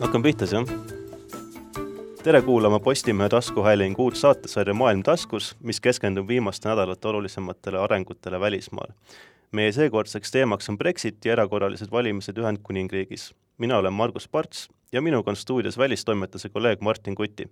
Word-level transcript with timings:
hakkame 0.00 0.22
pihta 0.22 0.46
siis, 0.46 0.52
jah? 0.52 0.66
tere 2.22 2.42
kuulama 2.42 2.80
Postimehe 2.80 3.28
taskuhäälingu 3.28 4.02
uut 4.02 4.16
saatesarja 4.16 4.74
Maailm 4.74 5.02
taskus, 5.02 5.56
mis 5.62 5.80
keskendub 5.80 6.28
viimaste 6.28 6.68
nädalate 6.68 7.08
olulisematele 7.08 7.78
arengutele 7.78 8.40
välismaal. 8.40 8.92
meie 9.52 9.72
seekordseks 9.72 10.30
teemaks 10.30 10.68
on 10.68 10.78
Brexit 10.78 11.24
ja 11.24 11.32
erakorralised 11.32 11.90
valimised 11.90 12.38
Ühendkuningriigis. 12.38 13.34
mina 13.58 13.78
olen 13.78 13.92
Margus 13.92 14.28
Parts 14.28 14.68
ja 14.92 15.02
minuga 15.02 15.30
on 15.30 15.36
stuudios 15.36 15.78
välistoimetuse 15.78 16.48
kolleeg 16.48 16.80
Martin 16.80 17.14
Kuti. 17.14 17.48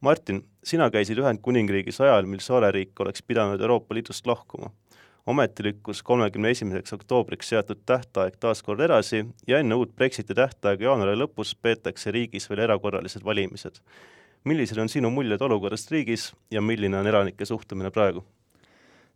Martin, 0.00 0.44
sina 0.64 0.90
käisid 0.90 1.18
Ühendkuningriigis 1.18 2.00
ajal, 2.00 2.26
mil 2.26 2.40
saareriik 2.40 3.00
oleks 3.00 3.22
pidanud 3.22 3.60
Euroopa 3.60 3.94
Liidust 3.94 4.26
lahkuma 4.26 4.70
ometi 5.26 5.64
lükkus 5.64 6.02
kolmekümne 6.02 6.50
esimeseks 6.52 6.92
oktoobriks 6.92 7.48
seatud 7.48 7.80
tähtaeg 7.86 8.36
taas 8.40 8.62
kord 8.62 8.80
edasi 8.84 9.22
ja 9.48 9.58
enne 9.58 9.74
uut 9.74 9.94
Brexiti 9.96 10.36
tähtaega 10.36 10.84
jaanuari 10.84 11.16
lõpus 11.16 11.54
peetakse 11.62 12.12
riigis 12.12 12.48
veel 12.50 12.64
erakorralised 12.66 13.24
valimised. 13.24 13.80
millised 14.44 14.78
on 14.78 14.88
sinu 14.88 15.10
muljed 15.10 15.40
olukorrast 15.40 15.90
riigis 15.90 16.32
ja 16.50 16.60
milline 16.60 16.98
on 16.98 17.06
elanike 17.06 17.44
suhtumine 17.44 17.90
praegu? 17.90 18.24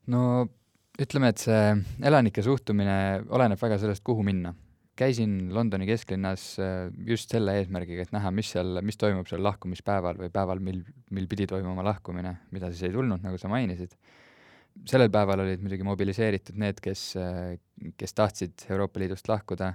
no 0.06 0.48
ütleme, 0.98 1.28
et 1.28 1.38
see 1.38 1.76
elanike 2.02 2.42
suhtumine 2.42 2.96
oleneb 3.28 3.60
väga 3.60 3.78
sellest, 3.78 4.04
kuhu 4.04 4.22
minna. 4.22 4.54
käisin 4.98 5.54
Londoni 5.54 5.86
kesklinnas 5.86 6.56
äh, 6.58 6.88
just 7.06 7.30
selle 7.30 7.52
eesmärgiga, 7.60 8.02
et 8.02 8.12
näha, 8.12 8.30
mis 8.34 8.48
seal, 8.50 8.80
mis 8.82 8.96
toimub 8.96 9.28
seal 9.28 9.44
lahkumispäeval 9.44 10.16
või 10.18 10.30
päeval, 10.32 10.58
mil, 10.58 10.80
mil 11.10 11.28
pidi 11.28 11.46
toimuma 11.46 11.84
lahkumine, 11.84 12.38
mida 12.50 12.72
siis 12.72 12.88
ei 12.88 12.96
tulnud, 12.96 13.22
nagu 13.22 13.38
sa 13.38 13.52
mainisid 13.52 13.94
sellel 14.88 15.10
päeval 15.12 15.42
olid 15.44 15.62
muidugi 15.62 15.86
mobiliseeritud 15.86 16.58
need, 16.60 16.80
kes, 16.84 17.10
kes 17.98 18.16
tahtsid 18.16 18.66
Euroopa 18.70 19.02
Liidust 19.02 19.28
lahkuda, 19.30 19.72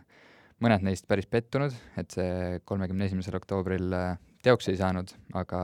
mõned 0.64 0.86
neist 0.86 1.08
päris 1.10 1.28
pettunud, 1.30 1.76
et 2.00 2.14
see 2.14 2.60
kolmekümne 2.68 3.08
esimesel 3.10 3.38
oktoobril 3.40 3.96
äh, 3.98 4.18
teoks 4.46 4.70
ei 4.72 4.80
saanud, 4.80 5.12
aga 5.40 5.62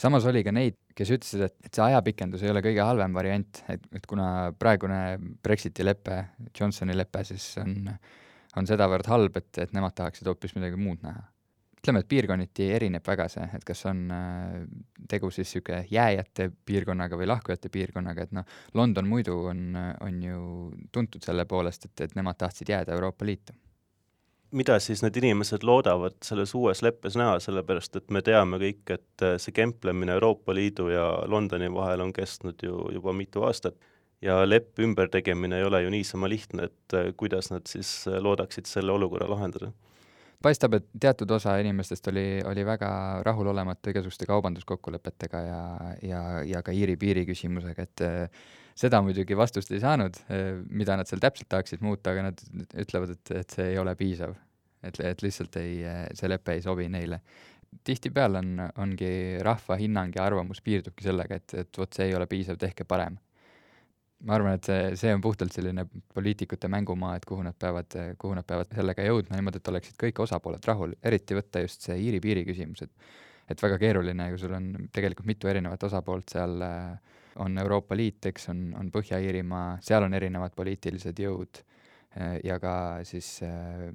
samas 0.00 0.26
oli 0.30 0.42
ka 0.46 0.54
neid, 0.54 0.78
kes 0.96 1.12
ütlesid, 1.16 1.44
et, 1.46 1.56
et 1.66 1.74
see 1.74 1.84
ajapikendus 1.84 2.44
ei 2.44 2.52
ole 2.52 2.62
kõige 2.64 2.84
halvem 2.84 3.16
variant, 3.16 3.62
et, 3.72 3.84
et 3.96 4.06
kuna 4.10 4.28
praegune 4.58 5.00
Brexiti 5.44 5.86
lepe, 5.86 6.22
Johnsoni 6.56 6.96
lepe 6.96 7.24
siis 7.28 7.52
on, 7.62 7.76
on 8.58 8.70
sedavõrd 8.70 9.10
halb, 9.12 9.36
et, 9.40 9.52
et 9.66 9.76
nemad 9.76 9.96
tahaksid 9.98 10.30
hoopis 10.30 10.56
midagi 10.58 10.80
muud 10.80 11.04
näha 11.06 11.28
ütleme, 11.80 12.02
et 12.02 12.08
piirkonniti 12.08 12.66
erineb 12.76 13.06
väga 13.06 13.26
see, 13.32 13.46
et 13.56 13.64
kas 13.64 13.86
on 13.88 14.02
äh, 14.12 14.60
tegu 15.08 15.30
siis 15.32 15.48
niisugune 15.48 15.80
jääjate 15.90 16.50
piirkonnaga 16.68 17.16
või 17.16 17.28
lahkujate 17.30 17.72
piirkonnaga, 17.72 18.26
et 18.28 18.36
noh, 18.36 18.44
London 18.76 19.08
muidu 19.08 19.38
on, 19.50 19.64
on 20.04 20.22
ju 20.22 20.42
tuntud 20.92 21.24
selle 21.24 21.46
poolest, 21.48 21.88
et, 21.88 22.06
et 22.06 22.16
nemad 22.18 22.38
tahtsid 22.38 22.68
jääda 22.68 22.94
Euroopa 22.98 23.26
Liitu. 23.26 23.56
mida 24.50 24.80
siis 24.82 25.02
need 25.02 25.16
inimesed 25.16 25.62
loodavad 25.62 26.16
selles 26.26 26.54
uues 26.58 26.82
leppes 26.82 27.16
näha, 27.16 27.38
sellepärast 27.40 27.96
et 27.96 28.10
me 28.10 28.20
teame 28.22 28.58
kõik, 28.60 28.84
et 28.90 29.24
äh, 29.24 29.38
see 29.38 29.56
kemplemine 29.56 30.12
Euroopa 30.18 30.54
Liidu 30.54 30.90
ja 30.92 31.06
Londoni 31.26 31.72
vahel 31.72 32.04
on 32.04 32.12
kestnud 32.12 32.60
ju 32.62 32.90
juba 32.92 33.12
mitu 33.12 33.46
aastat 33.46 33.78
ja 34.20 34.42
leppe 34.44 34.84
ümbertegemine 34.84 35.56
ei 35.56 35.64
ole 35.64 35.82
ju 35.82 35.90
niisama 35.96 36.28
lihtne, 36.28 36.68
et 36.68 36.98
äh, 36.98 37.14
kuidas 37.16 37.48
nad 37.50 37.64
siis 37.66 38.04
loodaksid 38.20 38.68
selle 38.68 38.92
olukorra 38.92 39.30
lahendada 39.30 39.72
paistab, 40.42 40.76
et 40.78 40.86
teatud 41.00 41.30
osa 41.36 41.56
inimestest 41.60 42.08
oli, 42.12 42.24
oli 42.48 42.64
väga 42.66 42.90
rahulolematu 43.26 43.92
igasuguste 43.92 44.28
kaubanduskokkulepetega 44.30 45.42
ja, 45.44 45.60
ja, 46.06 46.22
ja 46.48 46.62
ka 46.64 46.74
Iiri 46.76 46.96
piiri 47.00 47.26
küsimusega, 47.28 47.86
et 47.86 48.04
äh, 48.06 48.42
seda 48.78 49.02
muidugi 49.04 49.36
vastust 49.36 49.72
ei 49.74 49.82
saanud, 49.82 50.16
äh, 50.32 50.52
mida 50.68 50.96
nad 50.96 51.10
seal 51.10 51.22
täpselt 51.22 51.50
tahaksid 51.52 51.84
muuta, 51.84 52.14
aga 52.14 52.30
nad 52.30 52.44
ütlevad, 52.84 53.16
et, 53.16 53.34
et 53.42 53.56
see 53.56 53.70
ei 53.74 53.80
ole 53.80 53.94
piisav. 53.98 54.36
et, 54.82 54.96
et 55.04 55.22
lihtsalt 55.22 55.56
ei, 55.60 55.80
see 56.16 56.28
lepe 56.28 56.56
ei 56.56 56.62
sobi 56.64 56.88
neile. 56.88 57.20
tihtipeale 57.84 58.38
on, 58.38 58.62
ongi 58.82 59.38
rahva 59.44 59.76
hinnang 59.76 60.16
ja 60.16 60.24
arvamus 60.24 60.62
piirdubki 60.64 61.04
sellega, 61.04 61.36
et, 61.36 61.54
et 61.54 61.78
vot 61.78 61.92
see 61.92 62.08
ei 62.08 62.14
ole 62.14 62.26
piisav, 62.26 62.56
tehke 62.58 62.84
parem 62.84 63.18
ma 64.26 64.36
arvan, 64.36 64.58
et 64.58 64.68
see, 64.68 64.90
see 65.00 65.14
on 65.14 65.22
puhtalt 65.24 65.54
selline 65.54 65.86
poliitikute 66.14 66.68
mängumaa, 66.72 67.14
et 67.16 67.24
kuhu 67.28 67.44
nad 67.46 67.56
peavad, 67.58 67.96
kuhu 68.20 68.36
nad 68.36 68.46
peavad 68.46 68.72
sellega 68.76 69.06
jõudma 69.06 69.38
niimoodi, 69.38 69.62
et 69.62 69.72
oleksid 69.72 69.96
kõik 70.00 70.20
osapooled 70.26 70.66
rahul, 70.68 70.94
eriti 71.02 71.38
võtta 71.38 71.62
just 71.64 71.88
see 71.88 71.96
Iiri 72.00 72.20
piiri 72.22 72.44
küsimus, 72.48 72.86
et 72.86 73.10
et 73.50 73.58
väga 73.58 73.80
keeruline, 73.82 74.28
kui 74.30 74.38
sul 74.38 74.52
on 74.54 74.66
tegelikult 74.94 75.26
mitu 75.26 75.48
erinevat 75.50 75.82
osapoolt 75.82 76.30
seal, 76.30 76.60
on 77.42 77.58
Euroopa 77.58 77.96
Liit, 77.98 78.28
eks, 78.30 78.44
on, 78.52 78.60
on 78.78 78.92
Põhja-Iirimaa, 78.94 79.80
seal 79.82 80.06
on 80.06 80.14
erinevad 80.14 80.54
poliitilised 80.54 81.18
jõud 81.18 81.58
ja 82.46 82.60
ka 82.62 82.74
siis 83.08 83.32
Eh, 83.46 83.90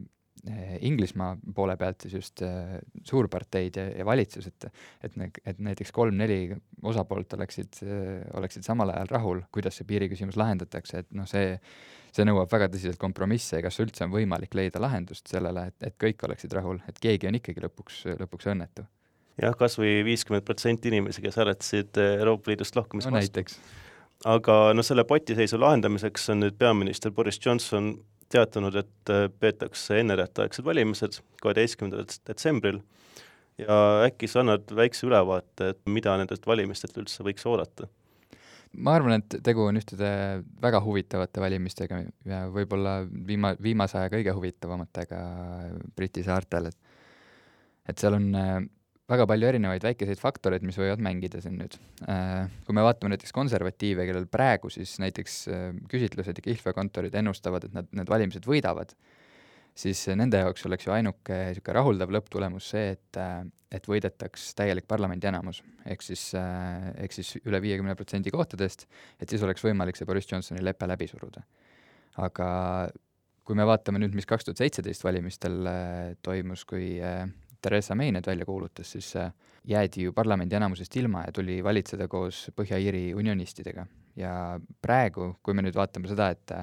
Inglismaa 0.86 1.32
poole 1.56 1.74
pealt 1.78 2.06
siis 2.06 2.14
just 2.14 2.42
äh, 2.46 2.78
suurparteid 3.04 3.80
ja, 3.80 3.86
ja 4.00 4.06
valitsus, 4.06 4.48
et 4.52 4.68
et 5.04 5.16
ne-, 5.18 5.32
et 5.46 5.60
näiteks 5.60 5.92
kolm-neli 5.96 6.56
osapoolt 6.84 7.34
oleksid 7.34 7.82
äh,, 7.84 8.22
oleksid 8.38 8.66
samal 8.68 8.94
ajal 8.94 9.10
rahul, 9.10 9.42
kuidas 9.52 9.80
see 9.80 9.88
piiriküsimus 9.90 10.38
lahendatakse, 10.38 11.02
et 11.02 11.14
noh, 11.18 11.26
see 11.30 11.56
see 12.16 12.26
nõuab 12.28 12.52
väga 12.52 12.70
tõsiselt 12.72 13.00
kompromisse 13.00 13.60
ja 13.60 13.66
kas 13.66 13.80
üldse 13.84 14.06
on 14.06 14.14
võimalik 14.14 14.54
leida 14.56 14.80
lahendust 14.80 15.28
sellele, 15.32 15.68
et, 15.72 15.78
et 15.90 15.98
kõik 16.00 16.22
oleksid 16.28 16.54
rahul, 16.56 16.80
et 16.90 17.00
keegi 17.02 17.28
on 17.30 17.40
ikkagi 17.42 17.64
lõpuks, 17.66 18.04
lõpuks 18.22 18.52
õnnetu. 18.54 18.86
jah, 19.42 19.56
kas 19.60 19.80
või 19.82 19.98
viiskümmend 20.08 20.46
protsenti 20.48 20.92
inimesi, 20.94 21.24
kes 21.26 21.42
hääletasid 21.42 22.00
Euroopa 22.06 22.52
Liidust 22.52 22.78
lahkumist 22.78 23.12
no, 23.12 23.20
vastu. 23.20 23.44
aga 24.32 24.60
noh, 24.78 24.86
selle 24.86 25.04
patiseisu 25.08 25.60
lahendamiseks 25.60 26.30
on 26.32 26.46
nüüd 26.46 26.60
peaminister 26.62 27.12
Boris 27.12 27.42
Johnson 27.44 27.96
teatanud, 28.34 28.76
et 28.82 29.14
äh, 29.14 29.28
peetakse 29.40 30.00
ennetähtaegsed 30.02 30.66
valimised 30.66 31.20
kaheteistkümnendal 31.44 32.08
detsembril 32.28 32.82
ja 33.62 33.78
äkki 34.06 34.28
sa 34.28 34.42
annad 34.44 34.72
väikse 34.76 35.08
ülevaate, 35.08 35.74
et 35.74 35.84
mida 35.90 36.16
nendest 36.20 36.48
valimistelt 36.48 36.98
üldse 37.02 37.26
võiks 37.26 37.46
oodata? 37.50 37.90
ma 38.76 38.98
arvan, 38.98 39.22
et 39.22 39.38
tegu 39.44 39.64
on 39.64 39.78
ühtede 39.80 40.10
väga 40.62 40.82
huvitavate 40.84 41.40
valimistega 41.40 42.02
ja 42.28 42.42
võib-olla 42.52 42.98
viima-, 43.08 43.54
viimase 43.62 44.02
aja 44.02 44.12
kõige 44.12 44.34
huvitavamatega 44.36 45.20
Briti 45.96 46.26
saartel, 46.26 46.72
et 46.72 46.82
et 47.86 48.02
seal 48.02 48.18
on 48.18 48.32
äh, 48.36 48.56
väga 49.12 49.26
palju 49.30 49.50
erinevaid 49.52 49.84
väikeseid 49.86 50.20
faktoreid, 50.22 50.64
mis 50.66 50.78
võivad 50.80 51.02
mängida 51.04 51.42
siin 51.44 51.60
nüüd. 51.60 51.78
Äh, 52.10 52.48
kui 52.66 52.78
me 52.78 52.86
vaatame 52.86 53.14
näiteks 53.14 53.34
konservatiive, 53.36 54.08
kellel 54.10 54.26
praegu 54.32 54.72
siis 54.74 54.96
näiteks 55.04 55.36
äh, 55.52 55.68
küsitlused 55.92 56.42
ja 56.42 56.46
kihlveokontorid 56.48 57.14
ennustavad, 57.22 57.68
et 57.68 57.76
nad 57.76 57.92
need 57.96 58.10
valimised 58.10 58.48
võidavad, 58.50 58.96
siis 59.78 60.02
nende 60.18 60.42
jaoks 60.42 60.66
oleks 60.66 60.88
ju 60.88 60.96
ainuke 60.96 61.38
niisugune 61.52 61.78
rahuldav 61.78 62.16
lõpptulemus 62.18 62.72
see, 62.74 62.96
et 62.98 63.22
äh, 63.22 63.44
et 63.76 63.88
võidetaks 63.90 64.54
täielik 64.56 64.86
parlamendi 64.88 65.28
enamus, 65.28 65.58
ehk 65.90 66.04
siis, 66.06 66.22
ehk 66.38 67.12
siis 67.12 67.34
üle 67.42 67.60
viiekümne 67.60 67.96
protsendi 67.98 68.32
kohtadest, 68.32 68.86
et 69.20 69.28
siis 69.28 69.42
oleks 69.44 69.66
võimalik 69.66 69.98
see 70.00 70.08
Boris 70.08 70.30
Johnsoni 70.30 70.64
lepe 70.64 70.88
läbi 70.88 71.10
suruda. 71.10 71.42
aga 72.24 72.48
kui 73.44 73.58
me 73.58 73.66
vaatame 73.68 74.00
nüüd, 74.00 74.16
mis 74.16 74.30
kaks 74.30 74.48
tuhat 74.48 74.62
seitseteist 74.62 75.04
valimistel 75.04 75.68
toimus, 76.24 76.64
kui 76.70 76.94
Theresa 77.66 77.98
May 77.98 78.14
need 78.14 78.28
välja 78.30 78.46
kuulutas, 78.46 78.92
siis 78.94 79.12
äh, 79.18 79.32
jäädi 79.66 80.06
ju 80.06 80.14
parlamendi 80.14 80.56
enamusest 80.56 80.96
ilma 81.02 81.26
ja 81.26 81.34
tuli 81.34 81.58
valitseda 81.64 82.08
koos 82.08 82.46
Põhja-Iiri 82.56 83.08
unionistidega. 83.18 83.86
ja 84.16 84.60
praegu, 84.82 85.34
kui 85.44 85.54
me 85.54 85.66
nüüd 85.66 85.76
vaatame 85.76 86.08
seda, 86.08 86.30
et 86.32 86.54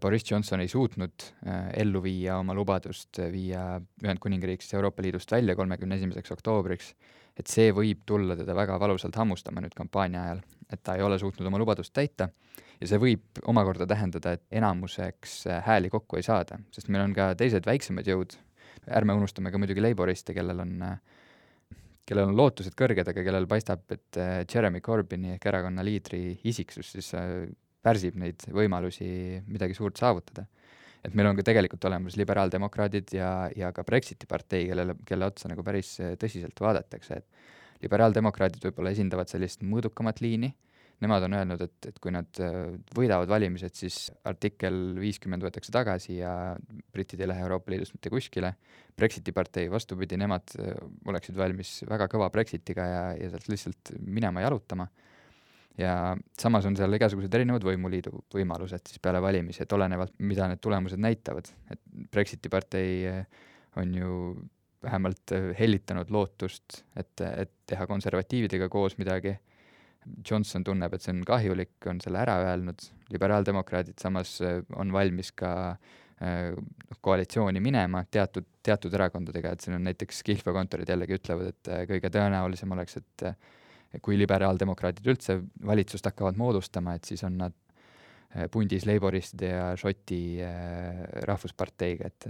Boris 0.00 0.26
Johnson 0.30 0.60
ei 0.60 0.68
suutnud 0.68 1.24
äh, 1.46 1.70
ellu 1.80 2.02
viia 2.04 2.36
oma 2.42 2.54
lubadust 2.54 3.22
viia 3.32 3.80
Ühendkuningriik 4.04 4.60
siis 4.62 4.74
Euroopa 4.74 5.02
Liidust 5.02 5.32
välja 5.32 5.56
kolmekümne 5.56 5.96
esimeseks 5.96 6.34
oktoobriks, 6.34 6.92
et 7.38 7.48
see 7.48 7.72
võib 7.72 8.02
tulla 8.06 8.36
teda 8.36 8.54
väga 8.54 8.76
valusalt 8.80 9.16
hammustama 9.16 9.62
nüüd 9.64 9.72
kampaania 9.76 10.26
ajal, 10.26 10.42
et 10.72 10.82
ta 10.84 10.98
ei 10.98 11.06
ole 11.06 11.18
suutnud 11.18 11.48
oma 11.48 11.62
lubadust 11.62 11.94
täita 11.96 12.28
ja 12.82 12.90
see 12.90 13.00
võib 13.00 13.42
omakorda 13.48 13.86
tähendada, 13.88 14.36
et 14.36 14.44
enamuseks 14.60 15.38
äh, 15.46 15.62
hääli 15.64 15.90
kokku 15.92 16.18
ei 16.18 16.26
saada, 16.26 16.58
sest 16.74 16.90
meil 16.90 17.06
on 17.06 17.16
ka 17.16 17.32
teised 17.38 17.66
väiksemad 17.68 18.08
jõud, 18.12 18.36
ärme 18.88 19.16
unustame 19.18 19.52
ka 19.52 19.60
muidugi 19.60 19.82
Laboriste, 19.84 20.34
kellel 20.36 20.62
on 20.64 20.76
kellel 22.08 22.30
on 22.30 22.38
lootused 22.38 22.74
kõrged, 22.78 23.08
aga 23.08 23.24
kellel 23.24 23.46
paistab, 23.50 23.84
et 23.94 24.18
äh, 24.20 24.42
Jeremy 24.48 24.82
Corbyni 24.84 25.36
ehk 25.36 25.46
erakonna 25.50 25.84
liidri 25.86 26.38
isiksus 26.50 26.92
siis 26.96 27.12
äh, 27.18 27.46
pärsib 27.82 28.18
neid 28.20 28.42
võimalusi 28.54 29.06
midagi 29.50 29.76
suurt 29.78 30.00
saavutada. 30.00 30.46
et 31.02 31.14
meil 31.18 31.26
on 31.26 31.34
ka 31.38 31.42
tegelikult 31.42 31.84
olemas 31.88 32.14
liberaaldemokraadid 32.14 33.14
ja, 33.16 33.30
ja 33.58 33.72
ka 33.74 33.82
Brexiti 33.82 34.26
partei, 34.30 34.68
kellele, 34.68 34.94
kelle 35.06 35.26
otsa 35.26 35.50
nagu 35.50 35.62
päris 35.66 35.96
äh, 36.00 36.14
tõsiselt 36.18 36.60
vaadatakse, 36.62 37.18
et 37.18 37.82
liberaaldemokraadid 37.82 38.62
võib-olla 38.68 38.92
esindavad 38.94 39.30
sellist 39.30 39.64
mõõdukamat 39.66 40.22
liini 40.22 40.52
nemad 41.02 41.26
on 41.26 41.36
öelnud, 41.36 41.62
et, 41.64 41.88
et 41.90 41.98
kui 42.02 42.12
nad 42.14 42.40
äh, 42.42 42.74
võidavad 42.96 43.30
valimised, 43.30 43.74
siis 43.76 44.06
artikkel 44.28 44.94
viiskümmend 45.00 45.44
võetakse 45.44 45.74
tagasi 45.74 46.18
ja 46.20 46.32
britid 46.94 47.22
ei 47.22 47.30
lähe 47.30 47.44
Euroopa 47.44 47.72
Liidust 47.72 47.96
mitte 47.96 48.12
kuskile. 48.12 48.54
Brexiti 48.96 49.34
partei, 49.34 49.70
vastupidi, 49.72 50.18
nemad 50.20 50.54
äh, 50.60 50.76
oleksid 51.10 51.38
valmis 51.38 51.80
väga 51.90 52.08
kõva 52.12 52.30
Brexitiga 52.34 52.86
ja, 52.88 53.04
ja 53.18 53.32
sealt 53.32 53.48
lihtsalt 53.52 53.94
minema 54.06 54.44
jalutama. 54.44 54.88
ja 55.78 56.14
samas 56.36 56.66
on 56.68 56.74
seal 56.76 56.92
igasugused 56.92 57.32
erinevad 57.34 57.64
võimuliidu 57.64 58.10
võimalused 58.34 58.90
siis 58.90 59.00
peale 59.00 59.22
valimisi, 59.24 59.62
et 59.64 59.72
olenevalt, 59.72 60.12
mida 60.20 60.48
need 60.50 60.60
tulemused 60.60 61.00
näitavad, 61.00 61.48
et 61.72 61.80
Brexiti 62.12 62.50
partei 62.52 63.06
äh, 63.08 63.22
on 63.80 63.94
ju 63.96 64.18
vähemalt 64.82 65.32
hellitanud 65.58 66.10
lootust, 66.10 66.82
et, 66.98 67.20
et 67.22 67.52
teha 67.70 67.86
konservatiividega 67.86 68.68
koos 68.68 68.98
midagi. 68.98 69.36
Johnson 70.28 70.64
tunneb, 70.66 70.94
et 70.94 71.04
see 71.04 71.14
on 71.14 71.22
kahjulik, 71.26 71.76
on 71.90 72.00
selle 72.02 72.20
ära 72.22 72.38
öelnud, 72.48 72.84
liberaaldemokraadid 73.12 73.98
samas 74.02 74.38
on 74.42 74.92
valmis 74.94 75.30
ka 75.36 75.52
noh, 76.22 76.98
koalitsiooni 77.02 77.62
minema 77.62 78.04
teatud, 78.10 78.46
teatud 78.62 78.94
erakondadega, 78.94 79.54
et 79.54 79.64
siin 79.64 79.78
on 79.78 79.86
näiteks 79.86 80.22
kihlveokontorid 80.26 80.90
jällegi 80.90 81.18
ütlevad, 81.18 81.50
et 81.50 81.72
kõige 81.90 82.10
tõenäolisem 82.14 82.74
oleks, 82.76 83.00
et 83.00 83.26
kui 84.00 84.16
liberaaldemokraadid 84.20 85.08
üldse 85.12 85.36
valitsust 85.66 86.06
hakkavad 86.08 86.38
moodustama, 86.40 86.96
et 86.96 87.08
siis 87.08 87.24
on 87.26 87.36
nad 87.42 87.54
äh, 88.32 88.48
pundis 88.52 88.86
Laboristide 88.88 89.52
ja 89.52 89.66
Šoti 89.76 90.22
äh, 90.46 91.02
rahvusparteiga, 91.28 92.08
et 92.08 92.28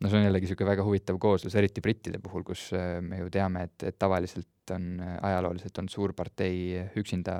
no 0.00 0.10
see 0.10 0.18
on 0.18 0.26
jällegi 0.26 0.48
niisugune 0.48 0.72
väga 0.72 0.86
huvitav 0.86 1.20
kooslus, 1.22 1.54
eriti 1.58 1.84
brittide 1.84 2.20
puhul, 2.22 2.46
kus 2.46 2.68
äh, 2.74 2.98
me 3.04 3.22
ju 3.22 3.30
teame, 3.32 3.68
et, 3.68 3.86
et 3.92 3.98
tavaliselt 3.98 4.48
on, 4.74 5.00
ajalooliselt 5.22 5.78
on 5.78 5.88
suur 5.92 6.14
partei 6.16 6.82
üksinda 6.96 7.36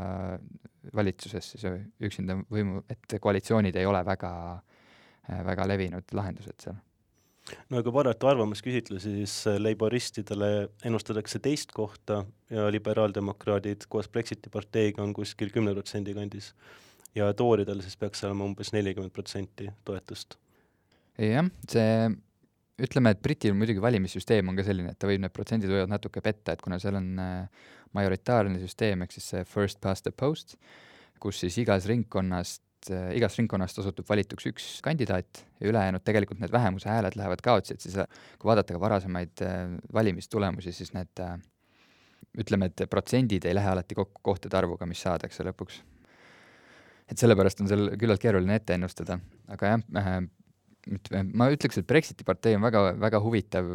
valitsuses, 0.95 1.53
siis 1.55 1.67
üksinda 2.01 2.39
võimu, 2.53 2.85
et 2.91 3.19
koalitsioonid 3.21 3.77
ei 3.77 3.87
ole 3.87 4.05
väga, 4.07 4.33
väga 5.47 5.67
levinud 5.69 6.15
lahendused 6.15 6.69
seal 6.69 6.79
no 7.71 7.83
kui 7.85 7.95
vaadata 7.95 8.31
arvamusküsitlusi, 8.33 9.13
siis 9.21 9.35
leiboristidele 9.63 10.51
ennustatakse 10.89 11.41
teist 11.43 11.73
kohta 11.77 12.25
ja 12.51 12.67
liberaaldemokraadid 12.73 13.87
koos 13.93 14.09
Brexiti 14.11 14.51
parteiga 14.53 15.05
on 15.05 15.15
kuskil 15.17 15.53
kümne 15.55 15.75
protsendi 15.75 16.15
kandis. 16.17 16.55
ja 17.15 17.31
tooridel 17.35 17.81
siis 17.81 17.97
peaks 17.97 18.25
olema 18.25 18.45
umbes 18.45 18.73
nelikümmend 18.75 19.13
protsenti 19.13 19.71
toetust. 19.85 20.37
jah, 21.19 21.47
see 21.71 22.11
ütleme, 22.83 23.13
et 23.15 23.23
Britil 23.25 23.57
muidugi 23.57 23.81
valimissüsteem 23.83 24.51
on 24.51 24.59
ka 24.59 24.67
selline, 24.67 24.93
et 24.93 25.01
ta 25.01 25.09
võib, 25.09 25.23
need 25.23 25.33
protsendid 25.35 25.73
võivad 25.73 25.93
natuke 25.93 26.21
petta, 26.25 26.53
et 26.53 26.63
kuna 26.65 26.79
seal 26.83 26.99
on 26.99 27.09
äh, 27.23 27.65
majoritaarne 27.97 28.61
süsteem, 28.61 29.05
ehk 29.05 29.17
siis 29.17 29.31
see 29.33 29.49
first 29.49 29.81
past 29.85 30.05
the 30.05 30.13
post, 30.13 30.57
kus 31.23 31.41
siis 31.45 31.57
igas 31.63 31.89
ringkonnas 31.89 32.59
et 32.87 32.93
äh, 32.93 33.09
igast 33.17 33.41
ringkonnast 33.41 33.81
osutub 33.81 34.07
valituks 34.09 34.47
üks 34.51 34.69
kandidaat 34.85 35.41
ja 35.61 35.71
ülejäänud 35.71 36.05
tegelikult 36.05 36.43
need 36.43 36.53
vähemuse 36.53 36.91
hääled 36.91 37.17
lähevad 37.19 37.43
kaotsi, 37.43 37.75
et 37.75 37.83
siis 37.83 37.97
kui 38.37 38.51
vaadata 38.51 38.77
ka 38.77 38.81
varasemaid 38.83 39.45
äh, 39.47 39.59
valimistulemusi, 39.97 40.75
siis 40.77 40.93
need 40.95 41.25
ütleme, 42.37 42.69
et 42.69 42.85
protsendid 42.93 43.47
ei 43.49 43.57
lähe 43.57 43.73
alati 43.73 43.97
kokku 43.97 44.21
kohtade 44.23 44.59
arvuga, 44.59 44.87
mis 44.87 45.01
saadakse 45.01 45.45
lõpuks. 45.49 45.81
et 47.09 47.19
sellepärast 47.19 47.61
on 47.63 47.69
seal 47.71 47.91
küllalt 47.97 48.21
keeruline 48.21 48.59
ette 48.59 48.75
ennustada, 48.75 49.19
aga 49.49 49.73
jah, 49.73 50.21
ma 50.87 51.49
ütleks, 51.51 51.81
et 51.81 51.87
Brexiti 51.89 52.25
partei 52.27 52.55
on 52.55 52.63
väga, 52.63 52.83
väga 53.01 53.19
huvitav 53.23 53.67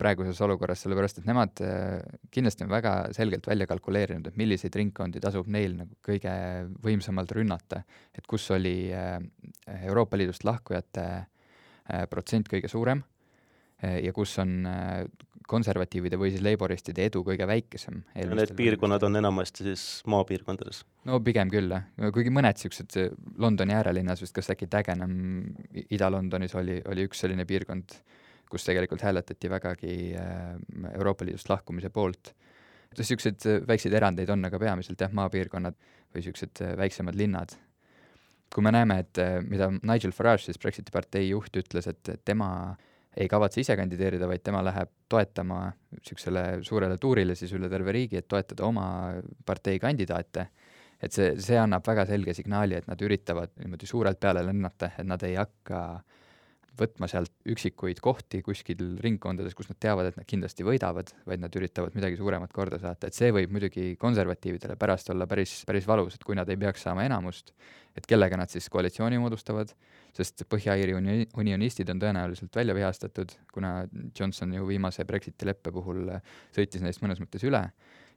praeguses 0.00 0.40
olukorras, 0.42 0.80
sellepärast 0.82 1.20
et 1.20 1.28
nemad 1.28 1.62
äh, 1.62 2.00
kindlasti 2.34 2.66
on 2.66 2.72
väga 2.72 2.94
selgelt 3.16 3.46
välja 3.46 3.68
kalkuleerinud, 3.70 4.26
et 4.26 4.40
milliseid 4.40 4.74
ringkondi 4.78 5.22
tasub 5.22 5.46
neil 5.52 5.76
nagu 5.78 5.94
kõige 6.06 6.32
võimsamalt 6.82 7.34
rünnata. 7.36 7.84
et 8.14 8.26
kus 8.26 8.48
oli 8.50 8.90
äh, 8.92 9.20
Euroopa 9.86 10.18
Liidust 10.18 10.44
lahkujate 10.44 11.06
äh, 11.06 12.06
protsent 12.10 12.50
kõige 12.50 12.70
suurem 12.72 13.04
ja 13.76 14.08
kus 14.16 14.30
on 14.40 14.64
konservatiivide 15.50 16.18
või 16.20 16.32
siis 16.34 16.42
laboristide 16.44 17.06
edu 17.06 17.22
kõige 17.26 17.46
väikesem. 17.48 18.02
need 18.14 18.52
piirkonnad 18.58 19.02
on 19.06 19.18
enamasti 19.20 19.66
siis 19.68 19.84
maapiirkondades? 20.10 20.82
no 21.08 21.20
pigem 21.24 21.50
küll, 21.52 21.70
jah. 21.70 21.86
kuigi 22.14 22.32
mõned 22.34 22.58
niisugused 22.58 23.16
Londoni 23.42 23.76
äärelinnas 23.76 24.22
vist, 24.24 24.34
kas 24.36 24.50
äkki 24.54 24.68
Dagenham 24.72 25.12
Ida-Londonis 25.86 26.56
oli, 26.58 26.80
oli 26.90 27.06
üks 27.08 27.22
selline 27.22 27.46
piirkond, 27.48 27.98
kus 28.50 28.66
tegelikult 28.66 29.04
hääletati 29.06 29.50
vägagi 29.50 29.94
äh, 30.18 30.56
Euroopa 30.94 31.26
Liidust 31.26 31.50
lahkumise 31.50 31.90
poolt. 31.90 32.34
niisuguseid 32.96 33.66
väikseid 33.68 33.92
erandeid 33.92 34.30
on, 34.32 34.44
aga 34.48 34.58
peamiselt 34.58 35.00
jah, 35.00 35.12
maapiirkonnad 35.12 35.76
või 35.76 36.22
niisugused 36.22 36.64
väiksemad 36.78 37.14
linnad. 37.14 37.54
kui 38.54 38.62
me 38.62 38.72
näeme, 38.72 38.98
et 39.02 39.18
äh, 39.18 39.38
mida 39.44 39.70
Nigel 39.82 40.12
Farage, 40.12 40.46
siis 40.46 40.58
Brexiti 40.58 40.92
partei 40.92 41.28
juht, 41.28 41.56
ütles, 41.56 41.86
et 41.90 42.14
tema 42.24 42.50
äh, 42.72 42.92
ei 43.16 43.28
kavatse 43.28 43.62
ise 43.62 43.76
kandideerida, 43.78 44.28
vaid 44.28 44.42
tema 44.44 44.60
läheb 44.64 44.90
toetama 45.08 45.60
niisugusele 45.96 46.44
suurele 46.66 46.98
tuurile 47.00 47.34
siis 47.38 47.52
üle 47.56 47.70
terve 47.72 47.94
riigi, 47.96 48.20
et 48.20 48.28
toetada 48.28 48.66
oma 48.66 48.86
partei 49.46 49.80
kandidaate, 49.80 50.46
et 51.00 51.12
see, 51.12 51.32
see 51.40 51.58
annab 51.60 51.86
väga 51.86 52.06
selge 52.08 52.34
signaali, 52.36 52.76
et 52.76 52.88
nad 52.90 53.00
üritavad 53.02 53.54
niimoodi 53.62 53.88
suurelt 53.88 54.20
peale 54.20 54.44
lennata, 54.44 54.92
et 54.98 55.08
nad 55.08 55.22
ei 55.28 55.36
hakka 55.40 55.82
võtma 56.78 57.08
sealt 57.10 57.32
üksikuid 57.48 58.00
kohti 58.04 58.42
kuskil 58.44 58.96
ringkondades, 59.02 59.56
kus 59.56 59.70
nad 59.70 59.78
teavad, 59.82 60.10
et 60.10 60.18
nad 60.20 60.28
kindlasti 60.28 60.66
võidavad, 60.66 61.12
vaid 61.28 61.42
nad 61.42 61.58
üritavad 61.58 61.96
midagi 61.96 62.18
suuremat 62.20 62.52
korda 62.54 62.80
saata, 62.82 63.08
et 63.10 63.16
see 63.16 63.32
võib 63.34 63.52
muidugi 63.54 63.94
konservatiividele 64.00 64.78
pärast 64.80 65.10
olla 65.14 65.28
päris, 65.30 65.58
päris 65.68 65.88
valus, 65.88 66.16
et 66.16 66.26
kui 66.26 66.38
nad 66.38 66.48
ei 66.52 66.60
peaks 66.60 66.86
saama 66.86 67.06
enamust, 67.08 67.52
et 67.96 68.06
kellega 68.06 68.38
nad 68.40 68.52
siis 68.52 68.68
koalitsiooni 68.72 69.20
moodustavad 69.22 69.72
sest 70.16 70.46
Põhja-Iiri 70.50 70.96
uni-, 70.96 71.26
unionistid 71.36 71.90
on 71.92 72.00
tõenäoliselt 72.00 72.56
välja 72.56 72.76
vihastatud, 72.76 73.34
kuna 73.52 73.72
Johnson 74.16 74.54
ju 74.56 74.66
viimase 74.68 75.04
Brexiti 75.08 75.48
leppe 75.48 75.72
puhul 75.74 76.08
sõitis 76.56 76.84
neist 76.84 77.04
mõnes 77.04 77.20
mõttes 77.22 77.44
üle 77.46 77.66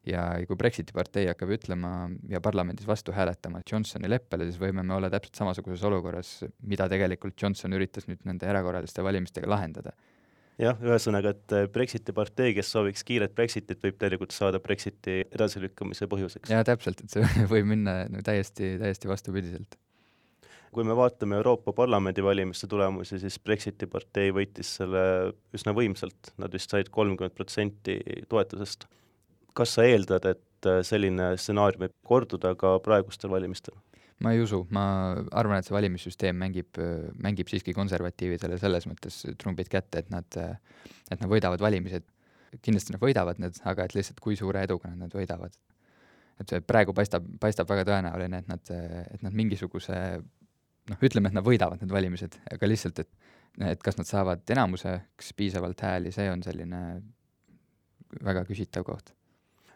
ja 0.10 0.26
kui 0.48 0.58
Brexiti 0.60 0.96
partei 0.96 1.28
hakkab 1.30 1.54
ütlema 1.56 1.94
ja 2.30 2.42
parlamendis 2.44 2.88
vastu 2.90 3.14
hääletama 3.16 3.64
Johnsoni 3.70 4.10
leppele, 4.12 4.50
siis 4.50 4.60
võime 4.62 4.84
me 4.84 4.96
olla 4.98 5.10
täpselt 5.14 5.42
samasuguses 5.42 5.84
olukorras, 5.90 6.36
mida 6.62 6.90
tegelikult 6.92 7.38
Johnson 7.40 7.76
üritas 7.78 8.10
nüüd 8.10 8.24
nende 8.28 8.50
erakorraliste 8.50 9.06
valimistega 9.06 9.50
lahendada 9.50 9.96
jah, 10.60 10.80
ühesõnaga, 10.84 11.34
et 11.36 11.72
Brexiti 11.74 12.14
partei, 12.16 12.54
kes 12.58 12.72
sooviks 12.74 13.06
kiiret 13.08 13.36
Brexitit, 13.36 13.80
võib 13.84 14.00
tegelikult 14.00 14.36
saada 14.36 14.60
Brexiti 14.64 15.22
edasilükkamise 15.28 16.10
põhjuseks. 16.12 16.52
jaa, 16.52 16.66
täpselt, 16.68 17.06
et 17.06 17.16
see 17.16 17.46
võib 17.54 17.70
minna 17.70 18.02
no, 18.12 18.24
täiesti, 18.26 18.76
täiesti 18.82 19.12
vastupidiselt 19.12 19.80
kui 20.74 20.86
me 20.86 20.94
vaatame 20.94 21.40
Euroopa 21.40 21.74
Parlamendi 21.74 22.24
valimiste 22.24 22.68
tulemusi, 22.70 23.18
siis 23.22 23.40
Brexiti 23.42 23.88
partei 23.90 24.34
võitis 24.36 24.76
selle 24.80 25.02
üsna 25.56 25.74
võimsalt, 25.74 26.34
nad 26.42 26.54
vist 26.54 26.70
said 26.70 26.92
kolmkümmend 26.94 27.34
protsenti 27.34 27.98
toetusest. 28.30 28.86
Kas 29.60 29.76
sa 29.78 29.86
eeldad, 29.88 30.26
et 30.30 30.70
selline 30.88 31.34
stsenaarium 31.40 31.86
võib 31.86 31.96
korduda 32.08 32.56
ka 32.60 32.78
praegustel 32.84 33.32
valimistel? 33.34 33.78
ma 34.20 34.34
ei 34.36 34.42
usu, 34.44 34.66
ma 34.76 34.84
arvan, 35.40 35.62
et 35.62 35.68
see 35.68 35.72
valimissüsteem 35.72 36.36
mängib, 36.36 36.76
mängib 37.24 37.48
siiski 37.48 37.72
konservatiividele 37.72 38.58
selles 38.60 38.84
mõttes 38.90 39.22
trumbid 39.40 39.70
kätte, 39.72 40.02
et 40.02 40.10
nad, 40.12 40.40
et 41.08 41.22
nad 41.22 41.30
võidavad 41.32 41.62
valimised. 41.64 42.04
kindlasti 42.66 42.92
nad 42.92 43.00
võidavad 43.00 43.40
need, 43.40 43.62
aga 43.64 43.86
et 43.86 43.96
lihtsalt 43.96 44.20
kui 44.20 44.36
suure 44.36 44.64
eduga 44.66 44.90
nad 44.90 45.06
need 45.06 45.16
võidavad. 45.16 45.56
et 46.40 46.68
praegu 46.68 46.94
paistab, 46.96 47.24
paistab 47.40 47.70
väga 47.70 47.86
tõenäoline, 47.88 48.44
et 48.44 48.52
nad, 48.52 48.72
et 49.14 49.24
nad 49.24 49.34
mingisuguse 49.34 49.96
noh, 50.90 51.00
ütleme, 51.02 51.30
et 51.30 51.36
nad 51.36 51.46
võidavad 51.46 51.80
need 51.80 51.92
valimised, 51.92 52.36
aga 52.52 52.68
lihtsalt, 52.68 53.00
et 53.00 53.10
et 53.66 53.82
kas 53.84 53.98
nad 53.98 54.08
saavad 54.08 54.44
enamuseks 54.54 55.34
piisavalt 55.38 55.82
hääli, 55.84 56.12
see 56.16 56.30
on 56.32 56.44
selline 56.46 56.82
väga 58.24 58.44
küsitav 58.48 58.86
koht. 58.88 59.14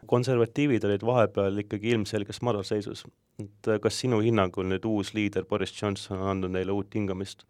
Konservatiivid 0.06 0.84
olid 0.88 1.04
vahepeal 1.06 1.62
ikkagi 1.64 1.94
ilmselges 1.96 2.42
madalseisus. 2.42 3.04
et 3.42 3.70
kas 3.82 4.00
sinu 4.00 4.20
hinnangul 4.22 4.68
nüüd 4.70 4.84
uus 4.88 5.14
liider 5.14 5.44
Boris 5.44 5.74
Johnson 5.82 6.20
on 6.20 6.34
andnud 6.36 6.54
neile 6.54 6.72
uut 6.72 6.94
hingamist? 6.94 7.44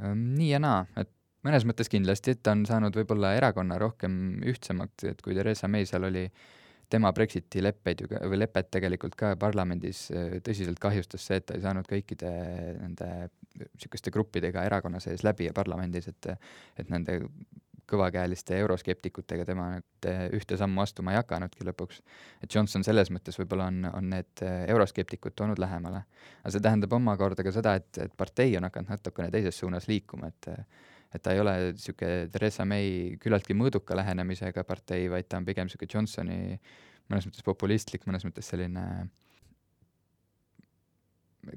Ehm, 0.00 0.34
nii 0.38 0.50
ja 0.50 0.60
naa, 0.60 0.84
et 0.96 1.10
mõnes 1.46 1.64
mõttes 1.68 1.88
kindlasti, 1.92 2.34
et 2.34 2.42
ta 2.42 2.52
on 2.56 2.66
saanud 2.66 2.96
võib-olla 2.96 3.34
erakonna 3.38 3.78
rohkem 3.78 4.42
ühtsemaks, 4.44 5.06
et 5.08 5.22
kui 5.22 5.36
Theresa 5.36 5.68
May 5.68 5.86
seal 5.88 6.04
oli 6.10 6.26
äh, 6.26 6.44
tema 6.88 7.12
Brexiti 7.12 7.62
leppeid 7.62 8.04
ju, 8.04 8.10
või 8.30 8.38
lepet 8.38 8.70
tegelikult 8.74 9.16
ka 9.18 9.34
parlamendis 9.40 10.06
äh, 10.14 10.38
tõsiselt 10.44 10.80
kahjustas 10.82 11.26
see, 11.26 11.40
et 11.40 11.46
ta 11.48 11.56
ei 11.56 11.64
saanud 11.64 11.88
kõikide 11.88 12.30
nende 12.78 13.10
niisuguste 13.54 14.12
gruppidega 14.14 14.64
erakonna 14.68 15.00
sees 15.02 15.24
läbi 15.26 15.48
ja 15.48 15.54
parlamendis, 15.56 16.08
et 16.10 16.30
et 16.80 16.90
nende 16.90 17.20
kõvakäeliste 17.90 18.56
euroskeptikutega 18.62 19.44
tema 19.48 19.66
ühte 20.36 20.56
sammu 20.60 20.82
astuma 20.84 21.12
ei 21.12 21.20
hakanudki 21.20 21.66
lõpuks. 21.68 22.00
et 22.42 22.54
Johnson 22.54 22.84
selles 22.84 23.10
mõttes 23.14 23.38
võib-olla 23.40 23.68
on, 23.72 23.84
on 23.92 24.08
need 24.10 24.44
euroskeptikud 24.44 25.36
toonud 25.36 25.60
lähemale. 25.60 26.04
aga 26.42 26.54
see 26.54 26.64
tähendab 26.64 26.92
omakorda 26.92 27.44
ka 27.44 27.52
seda, 27.52 27.76
et, 27.80 27.90
et 27.98 28.16
partei 28.16 28.56
on 28.56 28.68
hakanud 28.68 28.96
natukene 28.96 29.30
teises 29.30 29.58
suunas 29.58 29.88
liikuma, 29.88 30.32
et 30.32 30.50
et 31.14 31.22
ta 31.22 31.30
ei 31.30 31.40
ole 31.40 31.52
niisugune 31.70 32.28
Theresa 32.34 32.64
May 32.66 33.14
küllaltki 33.22 33.54
mõõduka 33.54 33.94
lähenemisega 33.94 34.64
partei, 34.66 35.06
vaid 35.10 35.28
ta 35.30 35.38
on 35.38 35.44
pigem 35.46 35.68
niisugune 35.68 35.92
Johnsoni 35.92 36.38
mõnes 37.10 37.28
mõttes 37.28 37.44
populistlik, 37.46 38.06
mõnes 38.08 38.24
mõttes 38.26 38.48
selline 38.50 38.84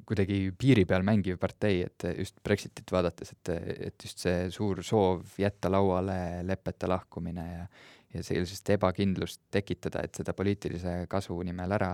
kuidagi 0.08 0.40
piiri 0.60 0.86
peal 0.90 1.06
mängiv 1.08 1.38
partei, 1.42 1.82
et 1.86 2.08
just 2.18 2.40
Brexitit 2.44 2.92
vaadates, 2.92 3.34
et, 3.36 3.52
et 3.90 4.08
just 4.08 4.24
see 4.26 4.48
suur 4.54 4.84
soov 4.86 5.38
jätta 5.40 5.72
lauale 5.72 6.44
lepete 6.48 6.90
lahkumine 6.90 7.46
ja 7.52 7.68
ja 8.16 8.24
sellisest 8.24 8.70
ebakindlust 8.72 9.42
tekitada, 9.52 10.02
et 10.06 10.16
seda 10.16 10.34
poliitilise 10.34 10.94
kasu 11.12 11.36
nimel 11.44 11.74
ära, 11.76 11.92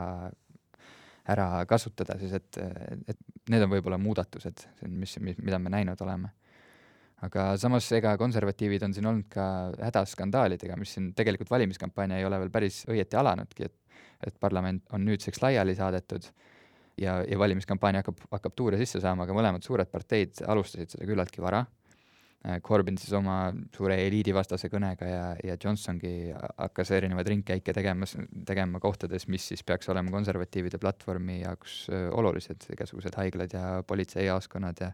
ära 1.33 1.47
kasutada, 1.69 2.15
siis 2.21 2.35
et, 2.37 2.59
et 3.09 3.49
need 3.49 3.65
on 3.65 3.71
võib-olla 3.71 3.97
muudatused, 4.01 4.65
mis, 4.87 5.17
mis, 5.25 5.39
mida 5.41 5.59
me 5.59 5.73
näinud 5.73 5.99
oleme. 6.05 6.29
Aga 7.23 7.53
samas 7.59 7.87
ega 7.95 8.17
konservatiivid 8.19 8.83
on 8.83 8.93
siin 8.95 9.07
olnud 9.07 9.29
ka 9.31 9.45
hädas 9.79 10.13
skandaalidega, 10.13 10.77
mis 10.79 10.93
siin 10.95 11.13
tegelikult 11.15 11.51
valimiskampaania 11.53 12.19
ei 12.19 12.27
ole 12.27 12.41
veel 12.41 12.51
päris 12.53 12.83
õieti 12.91 13.19
alanudki, 13.19 13.69
et 13.69 13.79
et 14.23 14.35
parlament 14.39 14.93
on 14.95 15.03
nüüdseks 15.03 15.41
laiali 15.43 15.73
saadetud 15.75 16.29
ja, 17.01 17.21
ja 17.27 17.39
valimiskampaania 17.39 18.03
hakkab, 18.03 18.25
hakkab 18.31 18.57
tuure 18.57 18.79
sisse 18.81 19.01
saama, 19.03 19.25
aga 19.25 19.37
mõlemad 19.37 19.65
suured 19.65 19.89
parteid 19.91 20.43
alustasid 20.47 20.93
seda 20.93 21.07
küllaltki 21.09 21.43
vara. 21.43 21.63
Äh, 22.43 22.59
Corbyn 22.65 22.97
siis 22.99 23.13
oma 23.15 23.37
suure 23.75 23.97
eliidivastase 24.03 24.69
kõnega 24.71 25.07
ja, 25.07 25.25
ja 25.47 25.57
Johnsongi 25.59 26.33
hakkas 26.33 26.91
erinevaid 26.97 27.31
ringkäike 27.31 27.75
tegemas, 27.75 28.17
tegema 28.47 28.81
kohtades, 28.83 29.29
mis 29.31 29.47
siis 29.53 29.63
peaks 29.63 29.89
olema 29.93 30.11
konservatiivide 30.13 30.81
platvormi 30.81 31.41
jaoks 31.41 31.83
äh, 31.89 32.07
olulised, 32.11 32.67
igasugused 32.75 33.15
haiglad 33.19 33.55
ja 33.55 33.67
politseijaoskonnad 33.87 34.83
ja 34.83 34.93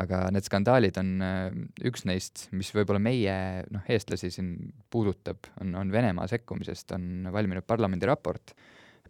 aga 0.00 0.28
need 0.32 0.46
skandaalid 0.46 1.00
on 1.02 1.10
äh, 1.26 1.40
üks 1.90 2.06
neist, 2.08 2.46
mis 2.56 2.70
võib-olla 2.74 3.02
meie 3.02 3.34
noh, 3.74 3.82
eestlasi 3.90 4.30
siin 4.32 4.54
puudutab, 4.90 5.50
on, 5.60 5.74
on 5.76 5.90
Venemaa 5.92 6.28
sekkumisest, 6.30 6.94
on 6.96 7.32
valminud 7.34 7.66
parlamendi 7.66 8.08
raport 8.08 8.54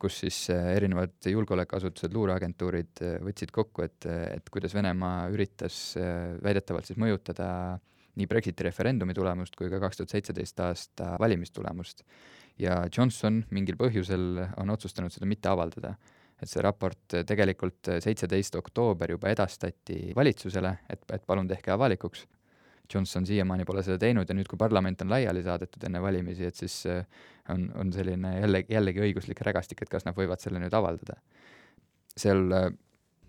kus 0.00 0.20
siis 0.24 0.38
äh, 0.52 0.72
erinevad 0.76 1.28
julgeolekuasutused, 1.28 2.14
luureagentuurid 2.16 3.02
äh, 3.04 3.16
võtsid 3.24 3.52
kokku, 3.54 3.84
et, 3.86 4.06
et 4.08 4.50
kuidas 4.52 4.74
Venemaa 4.76 5.28
üritas 5.32 5.78
äh, 6.00 6.34
väidetavalt 6.42 6.88
siis 6.88 7.00
mõjutada 7.00 7.48
nii 8.18 8.28
Brexiti 8.28 8.66
referendumi 8.66 9.14
tulemust 9.16 9.54
kui 9.56 9.70
ka 9.70 9.78
kaks 9.82 10.00
tuhat 10.00 10.16
seitseteist 10.16 10.60
aasta 10.64 11.14
valimistulemust. 11.20 12.02
ja 12.58 12.82
Johnson 12.96 13.44
mingil 13.50 13.78
põhjusel 13.80 14.42
on 14.60 14.70
otsustanud 14.74 15.12
seda 15.12 15.26
mitte 15.26 15.48
avaldada. 15.48 15.94
et 16.40 16.48
see 16.48 16.62
raport 16.64 17.14
tegelikult 17.28 17.88
seitseteist 18.00 18.54
oktoober 18.56 19.10
juba 19.10 19.28
edastati 19.28 20.12
valitsusele, 20.16 20.76
et, 20.88 21.02
et 21.12 21.26
palun 21.26 21.48
tehke 21.48 21.70
avalikuks, 21.70 22.26
Johnson 22.94 23.26
siiamaani 23.26 23.64
pole 23.64 23.82
seda 23.86 23.98
teinud 24.02 24.28
ja 24.28 24.34
nüüd, 24.34 24.48
kui 24.50 24.58
parlament 24.58 25.02
on 25.04 25.12
laiali 25.12 25.42
saadetud 25.44 25.84
enne 25.86 26.02
valimisi, 26.02 26.46
et 26.48 26.58
siis 26.58 26.80
äh, 26.90 27.04
on, 27.52 27.66
on 27.78 27.92
selline 27.94 28.36
jälle, 28.40 28.62
jällegi 28.68 29.02
õiguslik 29.08 29.42
rägastik, 29.46 29.82
et 29.82 29.92
kas 29.92 30.06
nad 30.06 30.16
võivad 30.16 30.42
selle 30.42 30.62
nüüd 30.62 30.74
avaldada. 30.76 31.18
seal 32.16 32.46
äh, 32.56 32.70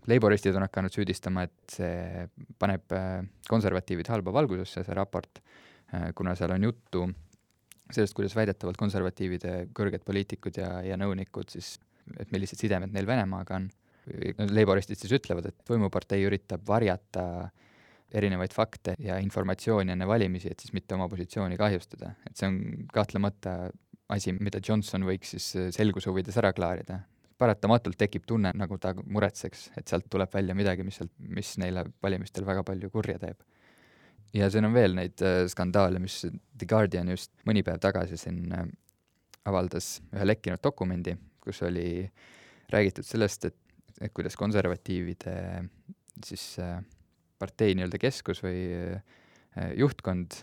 Laboristid 0.09 0.55
on 0.57 0.65
hakanud 0.65 0.93
süüdistama, 0.93 1.45
et 1.45 1.75
see 1.75 2.25
paneb 2.59 2.95
äh, 2.97 3.19
konservatiivid 3.49 4.09
halba 4.09 4.33
valgusesse, 4.33 4.85
see 4.85 4.97
raport, 4.97 5.43
kuna 6.15 6.31
seal 6.39 6.53
on 6.55 6.63
juttu 6.63 7.01
sellest, 7.91 8.13
kuidas 8.15 8.31
väidetavalt 8.37 8.77
konservatiivide 8.79 9.65
kõrged 9.75 10.05
poliitikud 10.07 10.55
ja, 10.61 10.69
ja 10.87 10.95
nõunikud 10.95 11.51
siis, 11.51 11.73
et 12.15 12.31
millised 12.31 12.61
sidemed 12.61 12.95
neil 12.95 13.09
Venemaaga 13.09 13.57
on. 13.59 13.65
Laboristid 14.55 14.97
siis 14.97 15.11
ütlevad, 15.13 15.49
et 15.51 15.67
võimupartei 15.67 16.23
üritab 16.25 16.63
varjata 16.65 17.25
äh, 17.41 17.51
erinevaid 18.17 18.53
fakte 18.53 18.95
ja 18.99 19.17
informatsiooni 19.23 19.93
enne 19.93 20.07
valimisi, 20.07 20.51
et 20.51 20.59
siis 20.59 20.73
mitte 20.75 20.95
oma 20.95 21.07
positsiooni 21.11 21.57
kahjustada. 21.59 22.13
et 22.27 22.37
see 22.37 22.49
on 22.49 22.59
kahtlemata 22.93 23.71
asi, 24.15 24.33
mida 24.37 24.61
Johnson 24.63 25.05
võiks 25.07 25.33
siis 25.35 25.47
äh, 25.59 25.69
selguse 25.75 26.11
huvides 26.11 26.37
ära 26.41 26.53
klaarida. 26.55 27.01
paratamatult 27.41 27.97
tekib 27.97 28.27
tunne, 28.29 28.51
nagu 28.53 28.77
ta 28.77 28.91
muretseks, 28.93 29.71
et 29.79 29.89
sealt 29.89 30.05
tuleb 30.13 30.29
välja 30.29 30.53
midagi, 30.53 30.83
mis 30.85 30.99
sealt, 30.99 31.11
mis 31.17 31.55
neile 31.57 31.87
valimistel 32.03 32.45
väga 32.45 32.61
palju 32.63 32.89
kurja 32.93 33.17
teeb. 33.19 33.39
ja 34.33 34.49
siin 34.49 34.65
on 34.65 34.73
veel 34.73 34.95
neid 34.95 35.21
äh, 35.25 35.45
skandaale, 35.47 35.99
mis 35.99 36.21
The 36.25 36.67
Guardian 36.67 37.09
just 37.09 37.31
mõni 37.47 37.63
päev 37.63 37.79
tagasi 37.81 38.17
siin 38.17 38.51
äh, 38.53 38.67
avaldas 39.45 40.01
ühe 40.13 40.27
lekkinud 40.27 40.61
dokumendi, 40.63 41.15
kus 41.41 41.63
oli 41.65 42.05
räägitud 42.71 43.05
sellest, 43.05 43.45
et, 43.45 43.57
et 43.99 44.13
kuidas 44.13 44.37
konservatiivide 44.37 45.33
siis 46.23 46.59
partei 47.41 47.73
nii-öelda 47.73 47.97
keskus 47.97 48.43
või 48.43 48.61
juhtkond 49.75 50.35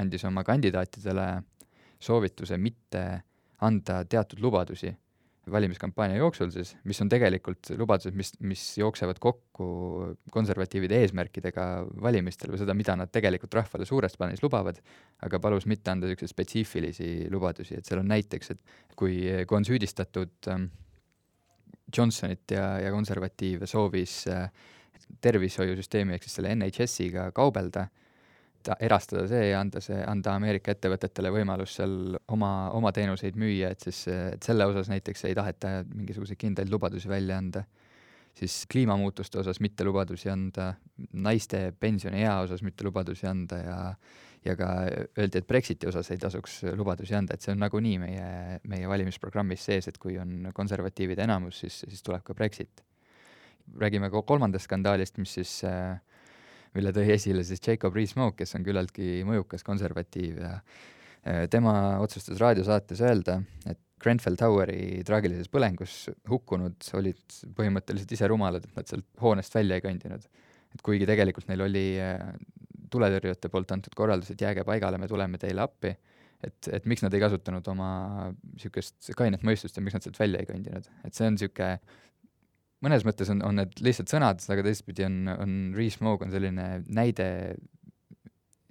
andis 0.00 0.24
oma 0.24 0.42
kandidaatidele 0.42 1.26
soovituse 2.00 2.58
mitte 2.58 3.04
anda 3.60 4.00
teatud 4.08 4.40
lubadusi 4.40 4.92
valimiskampaania 5.50 6.16
jooksul 6.20 6.50
siis, 6.52 6.74
mis 6.84 7.00
on 7.02 7.08
tegelikult 7.10 7.70
lubadused, 7.78 8.14
mis, 8.16 8.32
mis 8.44 8.64
jooksevad 8.78 9.18
kokku 9.22 9.68
konservatiivide 10.32 11.00
eesmärkidega 11.00 11.66
valimistel 12.02 12.52
või 12.52 12.60
seda, 12.60 12.76
mida 12.76 12.96
nad 12.98 13.12
tegelikult 13.12 13.56
rahvale 13.58 13.86
suures 13.88 14.16
plaanis 14.18 14.44
lubavad, 14.44 14.80
aga 15.26 15.40
palus 15.42 15.66
mitte 15.70 15.92
anda 15.92 16.10
niisuguseid 16.10 16.34
spetsiifilisi 16.34 17.10
lubadusi, 17.32 17.78
et 17.78 17.88
seal 17.88 18.02
on 18.02 18.10
näiteks, 18.12 18.52
et 18.54 18.94
kui, 18.96 19.22
kui 19.48 19.58
on 19.58 19.66
süüdistatud 19.66 20.50
ähm, 20.52 20.68
Johnsonit 21.96 22.54
ja, 22.54 22.76
ja 22.84 22.92
konservatiive 22.94 23.66
soovis 23.70 24.22
äh, 24.30 24.46
tervishoiusüsteemi 25.24 26.14
ehk 26.14 26.26
siis 26.26 26.38
selle 26.38 26.52
NHS-iga 26.54 27.30
kaubelda, 27.36 27.88
erastada 28.80 29.26
see 29.30 29.50
ja 29.50 29.60
anda 29.60 29.80
see, 29.84 29.98
anda 30.06 30.34
Ameerika 30.36 30.74
ettevõtetele 30.74 31.32
võimalus 31.34 31.76
seal 31.78 32.16
oma, 32.28 32.70
oma 32.76 32.92
teenuseid 32.92 33.38
müüa, 33.40 33.72
et 33.72 33.86
siis, 33.86 34.04
et 34.10 34.42
selle 34.44 34.66
osas 34.68 34.90
näiteks 34.92 35.24
ei 35.28 35.36
taheta 35.38 35.80
mingisuguseid 35.88 36.40
kindlaid 36.40 36.72
lubadusi 36.72 37.08
välja 37.08 37.38
anda, 37.40 37.64
siis 38.36 38.64
kliimamuutuste 38.70 39.40
osas 39.40 39.60
mitte 39.64 39.84
lubadusi 39.84 40.30
anda, 40.30 40.72
naiste 41.12 41.70
pensioniea 41.80 42.40
osas 42.44 42.62
mitte 42.66 42.86
lubadusi 42.86 43.26
anda 43.30 43.62
ja 43.64 43.78
ja 44.44 44.54
ka 44.56 44.66
öeldi, 45.18 45.40
et 45.40 45.46
Brexiti 45.46 45.88
osas 45.90 46.08
ei 46.14 46.20
tasuks 46.20 46.62
lubadusi 46.76 47.12
anda, 47.16 47.36
et 47.36 47.44
see 47.44 47.52
on 47.52 47.60
nagunii 47.60 47.98
meie, 48.00 48.60
meie 48.72 48.88
valimisprogrammis 48.88 49.66
sees, 49.68 49.90
et 49.90 49.98
kui 50.00 50.16
on 50.20 50.48
konservatiivide 50.56 51.26
enamus, 51.26 51.58
siis, 51.60 51.82
siis 51.84 52.00
tuleb 52.06 52.24
ka 52.24 52.34
Brexit. 52.34 52.80
Räägime 53.80 54.08
ka 54.10 54.22
kolmandast 54.26 54.64
skandaalist, 54.64 55.20
mis 55.20 55.34
siis 55.36 55.52
äh, 55.68 56.00
mille 56.76 56.92
tõi 56.94 57.12
esile 57.16 57.44
siis 57.46 57.62
Jacob 57.66 57.94
Rees-Mogg, 57.96 58.36
kes 58.38 58.56
on 58.58 58.66
küllaltki 58.66 59.20
mõjukas 59.28 59.64
konservatiiv 59.66 60.40
ja 60.42 60.52
äh, 60.56 61.46
tema 61.52 61.74
otsustas 62.02 62.40
raadiosaates 62.42 63.02
öelda, 63.06 63.40
et 63.66 63.80
Grenfell 64.00 64.38
Toweri 64.40 65.02
traagilises 65.04 65.50
põlengus 65.52 66.06
hukkunud 66.30 66.86
olid 66.96 67.40
põhimõtteliselt 67.56 68.14
ise 68.16 68.30
rumalad, 68.32 68.64
et 68.64 68.78
nad 68.78 68.88
sealt 68.88 69.08
hoonest 69.20 69.54
välja 69.54 69.76
ei 69.76 69.84
kõndinud. 69.84 70.24
et 70.70 70.82
kuigi 70.86 71.06
tegelikult 71.08 71.48
neil 71.50 71.66
oli 71.66 71.84
äh, 72.00 72.22
tuletõrjujate 72.90 73.50
poolt 73.50 73.72
antud 73.74 73.94
korraldus, 73.98 74.30
et 74.32 74.40
jääge 74.40 74.64
paigale, 74.66 74.98
me 74.98 75.08
tuleme 75.10 75.38
teile 75.38 75.64
appi, 75.64 75.92
et, 76.46 76.68
et 76.72 76.86
miks 76.88 77.02
nad 77.04 77.14
ei 77.14 77.22
kasutanud 77.22 77.66
oma 77.72 77.90
niisugust 78.54 79.10
kainet 79.18 79.44
mõistust 79.46 79.76
ja 79.76 79.84
miks 79.84 79.98
nad 79.98 80.06
sealt 80.06 80.20
välja 80.20 80.40
ei 80.40 80.48
kõndinud, 80.48 80.88
et 81.04 81.16
see 81.16 81.28
on 81.28 81.36
niisugune 81.36 81.74
mõnes 82.84 83.04
mõttes 83.06 83.30
on, 83.32 83.42
on 83.46 83.60
need 83.60 83.80
lihtsalt 83.84 84.12
sõnad, 84.12 84.44
aga 84.52 84.64
teistpidi 84.66 85.06
on, 85.06 85.18
on 85.34 85.56
Rees-Mogg 85.76 86.24
on 86.26 86.32
selline 86.32 86.68
näide 86.88 87.28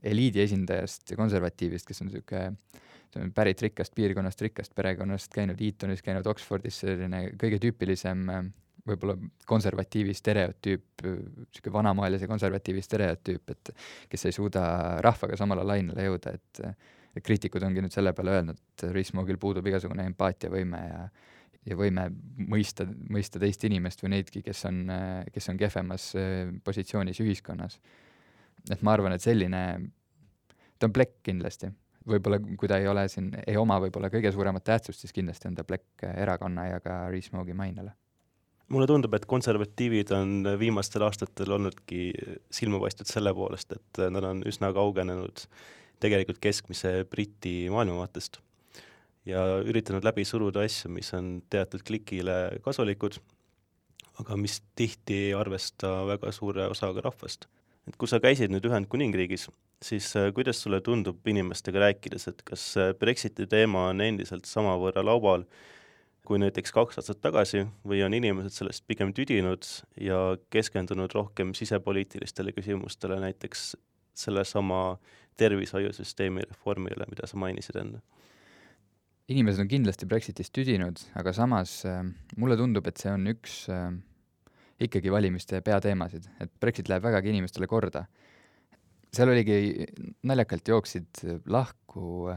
eliidi 0.04 0.44
esindajast 0.46 1.12
ja 1.12 1.18
konservatiivist, 1.20 1.88
kes 1.88 2.02
on 2.04 2.10
niisugune 2.10 3.32
pärit 3.36 3.62
rikkast 3.66 3.96
piirkonnast, 3.98 4.42
rikkast 4.46 4.76
perekonnast, 4.78 5.32
käinud 5.34 5.62
Eatonis, 5.66 6.04
käinud 6.06 6.28
Oxfordis, 6.30 6.82
selline 6.84 7.26
kõige 7.42 7.60
tüüpilisem 7.62 8.28
võib-olla 8.90 9.16
konservatiivi 9.50 10.14
stereotüüp, 10.18 11.04
niisugune 11.04 11.74
vanamaalise 11.74 12.30
konservatiivi 12.30 12.84
stereotüüp, 12.86 13.56
et 13.56 13.74
kes 14.10 14.30
ei 14.30 14.36
suuda 14.36 14.64
rahvaga 15.06 15.38
samale 15.40 15.66
lainele 15.68 16.08
jõuda, 16.08 16.38
et 16.38 17.26
kriitikud 17.26 17.64
ongi 17.66 17.84
nüüd 17.84 17.94
selle 17.94 18.14
peale 18.16 18.38
öelnud, 18.38 18.62
et 18.62 18.86
Rees-Moggil 18.94 19.40
puudub 19.42 19.68
igasugune 19.68 20.06
empaatiavõime 20.12 20.82
ja 20.86 21.04
ja 21.68 21.78
võime 21.78 22.08
mõista, 22.50 22.86
mõista 23.12 23.42
teist 23.42 23.64
inimest 23.68 24.04
või 24.04 24.16
neidki, 24.16 24.44
kes 24.46 24.64
on, 24.70 24.82
kes 25.34 25.52
on 25.52 25.60
kehvemas 25.60 26.10
äh, 26.20 26.54
positsioonis 26.64 27.20
ühiskonnas. 27.24 27.80
et 28.72 28.82
ma 28.82 28.94
arvan, 28.94 29.16
et 29.16 29.24
selline, 29.24 29.62
ta 30.80 30.90
on 30.90 30.96
plekk 30.96 31.22
kindlasti, 31.30 31.72
võib-olla 32.10 32.40
kui 32.40 32.70
ta 32.70 32.80
ei 32.80 32.88
ole 32.88 33.08
siin, 33.12 33.32
ei 33.46 33.58
oma 33.58 33.80
võib-olla 33.84 34.12
kõige 34.14 34.32
suuremat 34.36 34.64
tähtsust, 34.64 35.04
siis 35.04 35.16
kindlasti 35.16 35.50
on 35.50 35.58
ta 35.58 35.66
plekk 35.68 36.06
erakonna 36.16 36.68
ja 36.70 36.84
ka 36.84 37.02
Rees-Moggi 37.14 37.56
mainele. 37.58 37.96
Mulle 38.70 38.86
tundub, 38.86 39.16
et 39.18 39.26
konservatiivid 39.26 40.12
on 40.14 40.46
viimastel 40.62 41.02
aastatel 41.02 41.56
olnudki 41.56 42.12
silmapaistvad 42.54 43.10
selle 43.10 43.34
poolest, 43.34 43.74
et 43.74 44.02
nad 44.14 44.28
on 44.30 44.44
üsna 44.46 44.70
kaugenenud 44.76 45.42
tegelikult 46.00 46.38
keskmise 46.44 47.02
Briti 47.10 47.64
maailmavaatest 47.74 48.38
ja 49.26 49.44
üritanud 49.66 50.06
läbi 50.06 50.26
suruda 50.26 50.64
asju, 50.66 50.92
mis 50.94 51.12
on 51.18 51.40
teatud 51.50 51.84
klikile 51.88 52.60
kasulikud, 52.66 53.20
aga 54.20 54.38
mis 54.40 54.60
tihti 54.80 55.18
ei 55.30 55.34
arvesta 55.38 56.06
väga 56.10 56.32
suure 56.36 56.68
osaga 56.72 57.04
rahvast. 57.06 57.48
et 57.90 57.96
kui 57.98 58.08
sa 58.08 58.20
käisid 58.22 58.52
nüüd 58.54 58.68
Ühendkuningriigis, 58.70 59.48
siis 59.82 60.12
äh, 60.16 60.30
kuidas 60.36 60.60
sulle 60.62 60.82
tundub 60.86 61.26
inimestega 61.28 61.80
rääkides, 61.80 62.28
et 62.30 62.44
kas 62.46 62.78
äh, 62.78 62.94
Brexiti 62.94 63.48
teema 63.50 63.88
on 63.90 64.02
endiselt 64.02 64.46
samavõrra 64.46 65.02
laual 65.06 65.48
kui 66.30 66.38
näiteks 66.38 66.74
kaks 66.76 67.00
aastat 67.02 67.22
tagasi 67.24 67.64
või 67.90 68.04
on 68.06 68.14
inimesed 68.14 68.54
sellest 68.54 68.84
pigem 68.86 69.16
tüdinud 69.18 69.66
ja 69.98 70.20
keskendunud 70.54 71.16
rohkem 71.18 71.56
sisepoliitilistele 71.58 72.54
küsimustele, 72.54 73.18
näiteks 73.24 73.72
sellesama 74.14 75.00
tervishoiusüsteemi 75.42 76.46
reformile, 76.52 77.08
mida 77.10 77.26
sa 77.26 77.40
mainisid 77.42 77.80
enne? 77.82 78.04
Inimesed 79.30 79.64
on 79.64 79.70
kindlasti 79.70 80.08
Brexitist 80.10 80.54
tüdinud, 80.56 81.02
aga 81.20 81.34
samas 81.36 81.80
äh, 81.88 82.02
mulle 82.42 82.58
tundub, 82.60 82.88
et 82.90 83.02
see 83.02 83.12
on 83.14 83.28
üks 83.32 83.62
äh, 83.74 83.92
ikkagi 84.86 85.12
valimiste 85.14 85.62
peateemasid, 85.66 86.30
et 86.42 86.54
Brexit 86.62 86.90
läheb 86.90 87.06
vägagi 87.06 87.34
inimestele 87.34 87.68
korda. 87.70 88.06
seal 89.14 89.32
oligi, 89.32 89.86
naljakalt 90.30 90.68
jooksid 90.70 91.24
lahku 91.50 92.30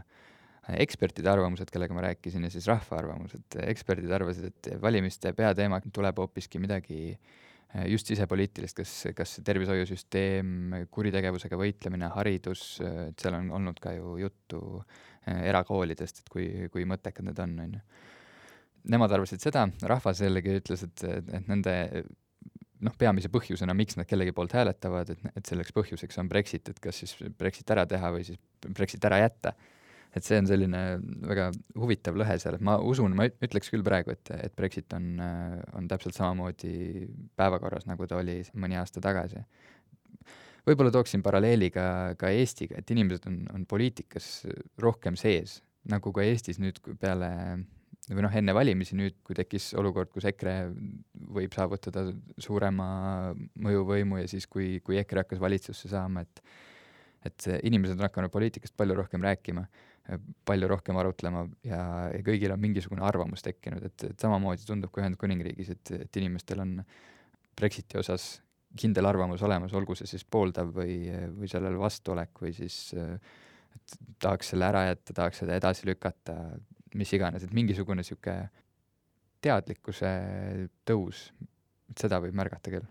ekspertide 0.71 1.31
arvamused, 1.31 1.71
kellega 1.75 1.95
ma 1.95 2.05
rääkisin, 2.07 2.45
ja 2.47 2.51
siis 2.51 2.67
rahva 2.71 2.99
arvamused. 3.01 3.59
eksperdid 3.67 4.11
arvasid, 4.11 4.51
et 4.53 4.71
valimiste 4.81 5.33
peateema 5.37 5.81
tuleb 5.93 6.19
hoopiski 6.23 6.61
midagi 6.63 7.17
just 7.89 8.07
sisepoliitilist, 8.11 8.77
kas, 8.77 8.93
kas 9.17 9.39
tervishoiusüsteem, 9.45 10.75
kuritegevusega 10.93 11.57
võitlemine, 11.57 12.11
haridus, 12.13 12.77
et 12.85 13.23
seal 13.23 13.39
on 13.39 13.49
olnud 13.59 13.81
ka 13.81 13.95
ju 13.97 14.19
juttu 14.21 14.61
erakoolidest, 15.27 16.23
et 16.23 16.33
kui, 16.33 16.49
kui 16.73 16.87
mõttekad 16.89 17.27
need 17.29 17.39
on, 17.43 17.59
on 17.67 17.77
ju. 17.79 17.85
Nemad 18.93 19.13
arvasid 19.15 19.45
seda, 19.45 19.69
rahvas 19.87 20.19
jällegi 20.25 20.57
ütles, 20.59 20.83
et, 20.89 21.05
et 21.07 21.47
nende 21.47 21.75
noh, 22.83 22.95
peamise 22.99 23.31
põhjusena, 23.33 23.75
miks 23.79 23.99
nad 23.99 24.09
kellegi 24.09 24.35
poolt 24.37 24.57
hääletavad, 24.57 25.13
et, 25.15 25.29
et 25.39 25.49
selleks 25.49 25.75
põhjuseks 25.77 26.19
on 26.23 26.31
Brexit, 26.31 26.73
et 26.73 26.81
kas 26.83 26.99
siis 27.03 27.15
Brexit 27.39 27.71
ära 27.75 27.87
teha 27.89 28.11
või 28.15 28.27
siis 28.27 28.41
Brexit 28.69 29.05
ära 29.09 29.23
jätta. 29.23 29.55
et 30.13 30.27
see 30.27 30.37
on 30.37 30.45
selline 30.45 30.81
väga 31.25 31.47
huvitav 31.81 32.19
lõhe 32.21 32.35
seal, 32.37 32.59
et 32.59 32.65
ma 32.69 32.75
usun, 32.85 33.15
ma 33.17 33.25
ütleks 33.31 33.71
küll 33.73 33.85
praegu, 33.87 34.13
et, 34.13 34.33
et 34.45 34.53
Brexit 34.57 34.93
on, 34.93 35.07
on 35.73 35.87
täpselt 35.89 36.19
samamoodi 36.19 37.07
päevakorras, 37.37 37.87
nagu 37.89 38.05
ta 38.07 38.19
oli 38.21 38.43
mõni 38.53 38.77
aasta 38.77 39.01
tagasi. 39.01 39.41
Võib-olla 40.69 40.93
tooksin 40.95 41.23
paralleeli 41.25 41.71
ka, 41.75 41.85
ka 42.19 42.31
Eestiga, 42.35 42.79
et 42.79 42.91
inimesed 42.95 43.29
on, 43.31 43.39
on 43.55 43.69
poliitikas 43.69 44.47
rohkem 44.83 45.19
sees, 45.21 45.61
nagu 45.91 46.13
ka 46.15 46.25
Eestis 46.27 46.61
nüüd 46.63 46.79
peale 47.03 47.31
või 48.11 48.25
noh, 48.25 48.35
enne 48.35 48.55
valimisi 48.55 48.97
nüüd, 48.99 49.21
kui 49.23 49.37
tekkis 49.39 49.73
olukord, 49.79 50.11
kus 50.11 50.27
EKRE 50.31 50.57
võib 51.37 51.55
saavutada 51.55 52.09
suurema 52.43 52.87
mõjuvõimu 53.63 54.23
ja 54.23 54.31
siis, 54.31 54.49
kui, 54.51 54.81
kui 54.85 54.99
EKRE 54.99 55.25
hakkas 55.25 55.43
valitsusse 55.43 55.91
saama, 55.93 56.27
et 56.27 56.45
et 57.23 57.45
inimesed 57.63 58.01
on 58.01 58.09
hakanud 58.09 58.33
poliitikast 58.35 58.75
palju 58.75 58.97
rohkem 58.99 59.23
rääkima, 59.23 59.63
palju 60.49 60.67
rohkem 60.67 60.97
arutlema 60.99 61.45
ja, 61.63 61.83
ja 62.11 62.23
kõigil 62.27 62.51
on 62.51 62.59
mingisugune 62.59 63.05
arvamus 63.07 63.45
tekkinud, 63.47 63.85
et, 63.87 64.07
et 64.09 64.25
samamoodi 64.25 64.67
tundub 64.67 64.91
ka 64.91 65.05
Ühendkuningriigis, 65.05 65.71
et, 65.71 65.93
et 66.03 66.19
inimestel 66.19 66.65
on 66.65 66.73
Brexiti 67.55 68.01
osas 68.01 68.41
kindel 68.79 69.07
arvamus 69.09 69.43
olemas, 69.45 69.73
olgu 69.77 69.95
see 69.99 70.09
siis 70.09 70.25
pooldav 70.25 70.71
või, 70.77 71.05
või 71.37 71.49
sellele 71.51 71.79
vastuolek 71.81 72.41
või 72.41 72.55
siis 72.57 72.93
et 72.93 73.97
tahaks 74.23 74.53
selle 74.53 74.69
ära 74.69 74.87
jätta, 74.91 75.15
tahaks 75.17 75.43
seda 75.43 75.57
edasi 75.59 75.89
lükata, 75.89 76.37
mis 76.99 77.13
iganes, 77.17 77.45
et 77.45 77.55
mingisugune 77.57 78.03
niisugune 78.03 78.51
teadlikkuse 79.43 80.11
tõus, 80.89 81.31
et 81.91 82.05
seda 82.05 82.21
võib 82.23 82.37
märgata 82.39 82.73
küll. 82.73 82.89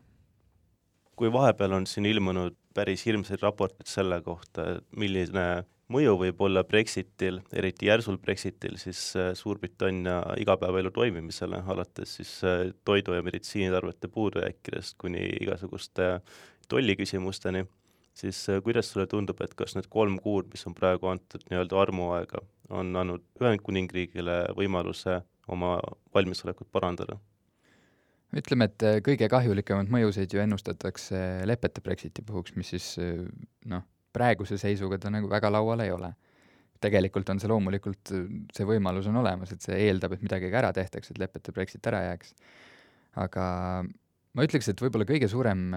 kui 1.15 1.29
vahepeal 1.31 1.75
on 1.77 1.85
siin 1.85 2.07
ilmunud 2.09 2.55
päris 2.73 3.03
hirmsaid 3.05 3.43
raporteid 3.43 3.87
selle 3.87 4.21
kohta, 4.25 4.79
milline 4.97 5.63
mõju 5.91 6.15
võib 6.19 6.41
olla 6.45 6.63
Brexitil, 6.67 7.41
eriti 7.53 7.89
järsul 7.89 8.17
Brexitil, 8.21 8.77
siis 8.81 9.01
äh, 9.19 9.31
Suurbritannia 9.37 10.21
igapäevaelu 10.41 10.91
toimimisele, 10.95 11.61
alates 11.73 12.15
siis 12.19 12.33
äh, 12.47 12.69
toidu- 12.87 13.15
ja 13.17 13.25
meditsiinitarvete 13.25 14.09
puudujääkidest 14.11 14.97
kuni 15.01 15.23
igasuguste 15.41 16.13
tolliküsimusteni, 16.71 17.65
siis 18.13 18.43
äh, 18.49 18.61
kuidas 18.63 18.91
sulle 18.91 19.07
tundub, 19.07 19.41
et 19.41 19.55
kas 19.57 19.75
need 19.77 19.89
kolm 19.89 20.19
kuud, 20.23 20.51
mis 20.53 20.65
on 20.67 20.77
praegu 20.77 21.11
antud 21.11 21.43
nii-öelda 21.49 21.81
armuaega, 21.81 22.45
on 22.69 22.95
andnud 22.95 23.25
Ühendkuningriigile 23.41 24.43
võimaluse 24.57 25.21
oma 25.51 25.77
valmisolekut 26.15 26.71
parandada? 26.71 27.19
ütleme, 28.37 28.69
et 28.69 28.83
äh, 28.87 28.99
kõige 29.03 29.27
kahjulikemaid 29.31 29.91
mõjusid 29.91 30.31
ju 30.31 30.41
ennustatakse 30.43 31.17
lepete 31.47 31.83
Brexiti 31.83 32.23
puhuks, 32.23 32.55
mis 32.55 32.71
siis 32.73 32.93
äh, 33.01 33.25
noh, 33.71 33.83
praeguse 34.13 34.57
seisuga 34.61 34.99
ta 35.01 35.11
nagu 35.13 35.29
väga 35.31 35.51
laual 35.53 35.85
ei 35.85 35.93
ole. 35.95 36.13
tegelikult 36.81 37.29
on 37.29 37.37
see 37.37 37.49
loomulikult, 37.51 38.11
äh, 38.17 38.29
see 38.57 38.65
võimalus 38.65 39.09
on 39.11 39.19
olemas, 39.21 39.51
et 39.53 39.61
see 39.61 39.77
eeldab, 39.87 40.15
et 40.15 40.23
midagi 40.25 40.49
ka 40.49 40.61
ära 40.63 40.71
tehtaks, 40.73 41.11
et 41.11 41.19
lepete 41.21 41.53
Brexit 41.53 41.87
ära 41.87 42.01
jääks. 42.09 42.33
aga 43.21 43.45
ma 44.33 44.47
ütleks, 44.47 44.71
et 44.71 44.81
võib-olla 44.81 45.05
kõige 45.05 45.29
suurem 45.29 45.69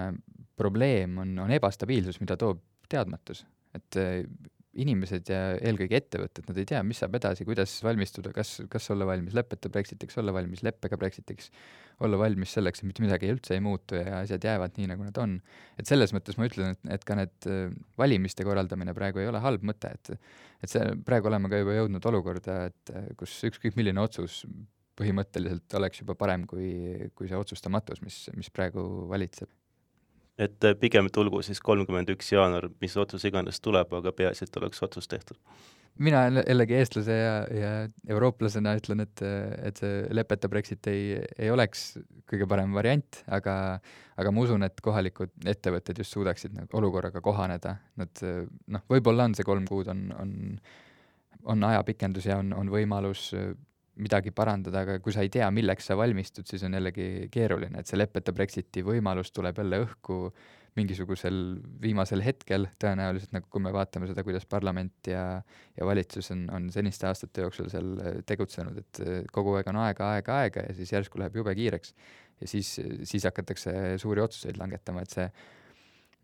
probleem 0.55 1.17
on, 1.21 1.37
on 1.45 1.51
ebastabiilsus, 1.51 2.21
mida 2.23 2.37
toob 2.39 2.61
teadmatus. 2.89 3.45
et 3.75 3.97
inimesed 4.81 5.29
ja 5.31 5.39
eelkõige 5.63 5.99
ettevõtted, 5.99 6.47
nad 6.49 6.57
ei 6.59 6.67
tea, 6.67 6.81
mis 6.83 6.99
saab 6.99 7.15
edasi, 7.19 7.45
kuidas 7.47 7.73
valmistuda, 7.85 8.33
kas, 8.35 8.57
kas 8.71 8.89
olla 8.91 9.07
valmis 9.07 9.35
leppeta 9.37 9.71
Brexitiks, 9.71 10.17
olla 10.19 10.33
valmis 10.35 10.63
leppega 10.65 10.99
Brexitiks, 10.99 11.51
olla 12.03 12.19
valmis 12.19 12.55
selleks, 12.57 12.81
et 12.81 12.89
mitte 12.89 13.03
midagi 13.03 13.29
üldse 13.31 13.55
ei 13.55 13.63
muutu 13.63 13.99
ja 13.99 14.19
asjad 14.21 14.43
jäävad 14.43 14.75
nii, 14.79 14.89
nagu 14.91 15.07
nad 15.07 15.17
on. 15.21 15.37
et 15.79 15.87
selles 15.87 16.11
mõttes 16.15 16.39
ma 16.39 16.49
ütlen, 16.49 16.75
et, 16.75 16.81
et 16.97 17.05
ka 17.07 17.17
need 17.19 17.49
äh, 17.51 17.73
valimiste 18.01 18.47
korraldamine 18.47 18.95
praegu 18.97 19.23
ei 19.23 19.29
ole 19.31 19.41
halb 19.43 19.65
mõte, 19.67 19.91
et 19.95 20.15
et 20.15 20.71
see, 20.71 20.85
praegu 21.05 21.29
oleme 21.29 21.51
ka 21.51 21.59
juba 21.61 21.75
jõudnud 21.77 22.07
olukorda, 22.11 22.57
et 22.71 22.95
äh, 22.95 23.11
kus 23.19 23.37
ükskõik 23.51 23.77
milline 23.79 24.01
otsus 24.03 24.43
põhimõtteliselt 24.95 25.75
oleks 25.75 26.01
juba 26.01 26.15
parem 26.15 26.45
kui, 26.47 26.71
kui 27.15 27.27
see 27.27 27.39
otsustamatus, 27.39 28.01
mis, 28.03 28.25
mis 28.35 28.51
praegu 28.51 28.83
valitseb 29.11 29.51
et 30.37 30.67
äh, 30.67 30.75
pigem 30.79 31.07
tulgu 31.13 31.41
siis 31.45 31.61
kolmkümmend 31.63 32.11
üks 32.15 32.33
jaanuar, 32.33 32.67
mis 32.83 32.95
otsus 32.99 33.23
iganes 33.27 33.61
tuleb, 33.63 33.93
aga 33.99 34.11
peaasi, 34.15 34.47
et 34.47 34.57
oleks 34.59 34.83
otsus 34.83 35.07
tehtud. 35.07 35.39
Mina 36.03 36.25
jällegi 36.41 36.77
eestlase 36.79 37.17
ja, 37.17 37.35
ja 37.55 37.73
eurooplasena 38.11 38.75
ütlen, 38.79 39.03
et, 39.05 39.23
et 39.69 39.79
see 39.79 40.01
lepeta 40.15 40.49
Brexit 40.51 40.87
ei, 40.91 41.19
ei 41.39 41.51
oleks 41.53 41.93
kõige 42.29 42.47
parem 42.49 42.73
variant, 42.75 43.21
aga 43.27 43.55
aga 44.15 44.31
ma 44.31 44.43
usun, 44.45 44.63
et 44.63 44.79
kohalikud 44.83 45.47
ettevõtted 45.51 45.99
just 45.99 46.15
suudaksid 46.15 46.55
nagu 46.55 46.79
olukorraga 46.79 47.19
kohaneda, 47.23 47.75
nad 47.99 48.25
noh, 48.71 48.83
võib-olla 48.91 49.27
on 49.27 49.35
see 49.35 49.47
kolm 49.47 49.67
kuud, 49.67 49.91
on, 49.91 50.07
on 50.19 50.35
on 51.45 51.63
ajapikendus 51.63 52.25
ja 52.25 52.39
on, 52.41 52.53
on 52.57 52.69
võimalus 52.73 53.29
midagi 54.01 54.33
parandada, 54.35 54.81
aga 54.83 54.97
kui 55.03 55.13
sa 55.15 55.23
ei 55.23 55.31
tea, 55.31 55.47
milleks 55.55 55.87
sa 55.87 55.95
valmistud, 55.97 56.47
siis 56.49 56.65
on 56.67 56.75
jällegi 56.75 57.29
keeruline, 57.31 57.79
et 57.79 57.87
see 57.87 57.99
leppeta 57.99 58.33
Brexiti 58.35 58.83
võimalus 58.83 59.31
tuleb 59.35 59.61
jälle 59.61 59.85
õhku 59.85 60.17
mingisugusel 60.75 61.37
viimasel 61.81 62.21
hetkel, 62.25 62.67
tõenäoliselt 62.81 63.31
nagu 63.35 63.47
kui 63.51 63.63
me 63.63 63.71
vaatame 63.75 64.09
seda, 64.09 64.25
kuidas 64.27 64.45
parlament 64.49 65.07
ja, 65.07 65.23
ja 65.77 65.87
valitsus 65.87 66.31
on, 66.35 66.45
on 66.53 66.69
seniste 66.73 67.07
aastate 67.07 67.45
jooksul 67.45 67.69
seal 67.71 67.91
äh, 68.01 68.17
tegutsenud, 68.27 68.79
et 68.83 69.01
äh, 69.03 69.19
kogu 69.35 69.55
aeg 69.55 69.69
on 69.71 69.79
aega, 69.85 70.11
aega, 70.17 70.39
aega 70.43 70.65
ja 70.67 70.77
siis 70.77 70.91
järsku 70.91 71.21
läheb 71.21 71.37
jube 71.39 71.55
kiireks. 71.55 71.93
ja 72.41 72.47
siis, 72.51 72.73
siis 73.03 73.23
hakatakse 73.23 73.71
suuri 74.01 74.23
otsuseid 74.25 74.59
langetama, 74.59 75.05
et 75.05 75.15
see 75.15 75.29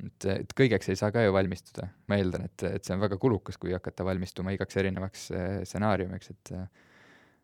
et, 0.01 0.25
et 0.33 0.55
kõigeks 0.57 0.89
ei 0.91 0.99
saa 0.99 1.13
ka 1.15 1.23
ju 1.23 1.33
valmistuda, 1.33 1.87
ma 2.11 2.17
eeldan, 2.19 2.47
et, 2.49 2.65
et 2.67 2.83
see 2.83 2.95
on 2.95 3.03
väga 3.03 3.19
kulukas, 3.21 3.59
kui 3.61 3.71
hakata 3.75 4.03
valmistuma 4.07 4.51
igaks 4.55 4.81
erinevaks 4.81 5.29
äh, 5.35 5.61
stsenaariumiks, 5.63 6.33
et 6.35 6.57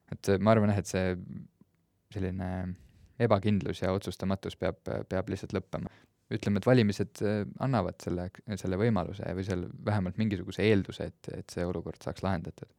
et 0.08 0.30
ma 0.39 0.54
arvan 0.54 0.72
jah, 0.72 0.78
et 0.80 0.88
see 0.88 1.08
selline 2.15 2.50
ebakindlus 3.20 3.82
ja 3.82 3.91
otsustamatus 3.96 4.56
peab, 4.60 4.80
peab 5.10 5.32
lihtsalt 5.32 5.56
lõppema. 5.58 5.91
Ütleme, 6.34 6.62
et 6.62 6.68
valimised 6.68 7.22
äh, 7.26 7.42
annavad 7.63 8.00
selle, 8.04 8.30
selle 8.60 8.80
võimaluse 8.80 9.28
või 9.38 9.46
seal 9.48 9.66
vähemalt 9.86 10.20
mingisuguse 10.20 10.66
eelduse, 10.68 11.10
et, 11.12 11.32
et 11.38 11.54
see 11.54 11.66
olukord 11.66 12.02
saaks 12.04 12.26
lahendatud. 12.26 12.70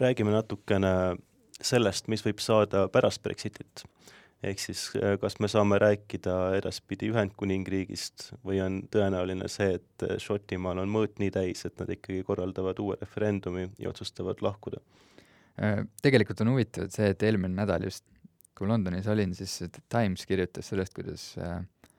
räägime 0.00 0.32
natukene 0.34 1.16
sellest, 1.60 2.08
mis 2.08 2.24
võib 2.24 2.40
saada 2.42 2.88
pärast 2.88 3.22
Brexitit. 3.22 3.84
ehk 4.42 4.60
siis 4.60 4.90
äh, 4.96 5.18
kas 5.20 5.38
me 5.40 5.48
saame 5.48 5.78
rääkida 5.78 6.56
edaspidi 6.56 7.12
Ühendkuningriigist 7.12 8.32
või 8.44 8.60
on 8.64 8.82
tõenäoline 8.88 9.48
see, 9.48 9.78
et 9.80 10.20
Šotimaal 10.20 10.78
on 10.78 10.88
mõõt 10.88 11.18
nii 11.18 11.30
täis, 11.30 11.64
et 11.64 11.78
nad 11.80 11.90
ikkagi 11.90 12.22
korraldavad 12.22 12.78
uue 12.78 12.96
referendumi 13.00 13.70
ja 13.78 13.92
otsustavad 13.92 14.42
lahkuda 14.42 14.80
Äh, 15.62 15.84
tegelikult 16.02 16.40
on 16.42 16.50
huvitav 16.50 16.90
see, 16.90 17.12
et 17.14 17.22
eelmine 17.22 17.54
nädal 17.54 17.86
just, 17.86 18.04
kui 18.58 18.66
Londonis 18.66 19.06
olin, 19.10 19.34
siis 19.38 19.60
Times 19.92 20.26
kirjutas 20.26 20.70
sellest, 20.72 20.94
kuidas 20.96 21.28
äh, 21.38 21.60
äh, 21.60 21.92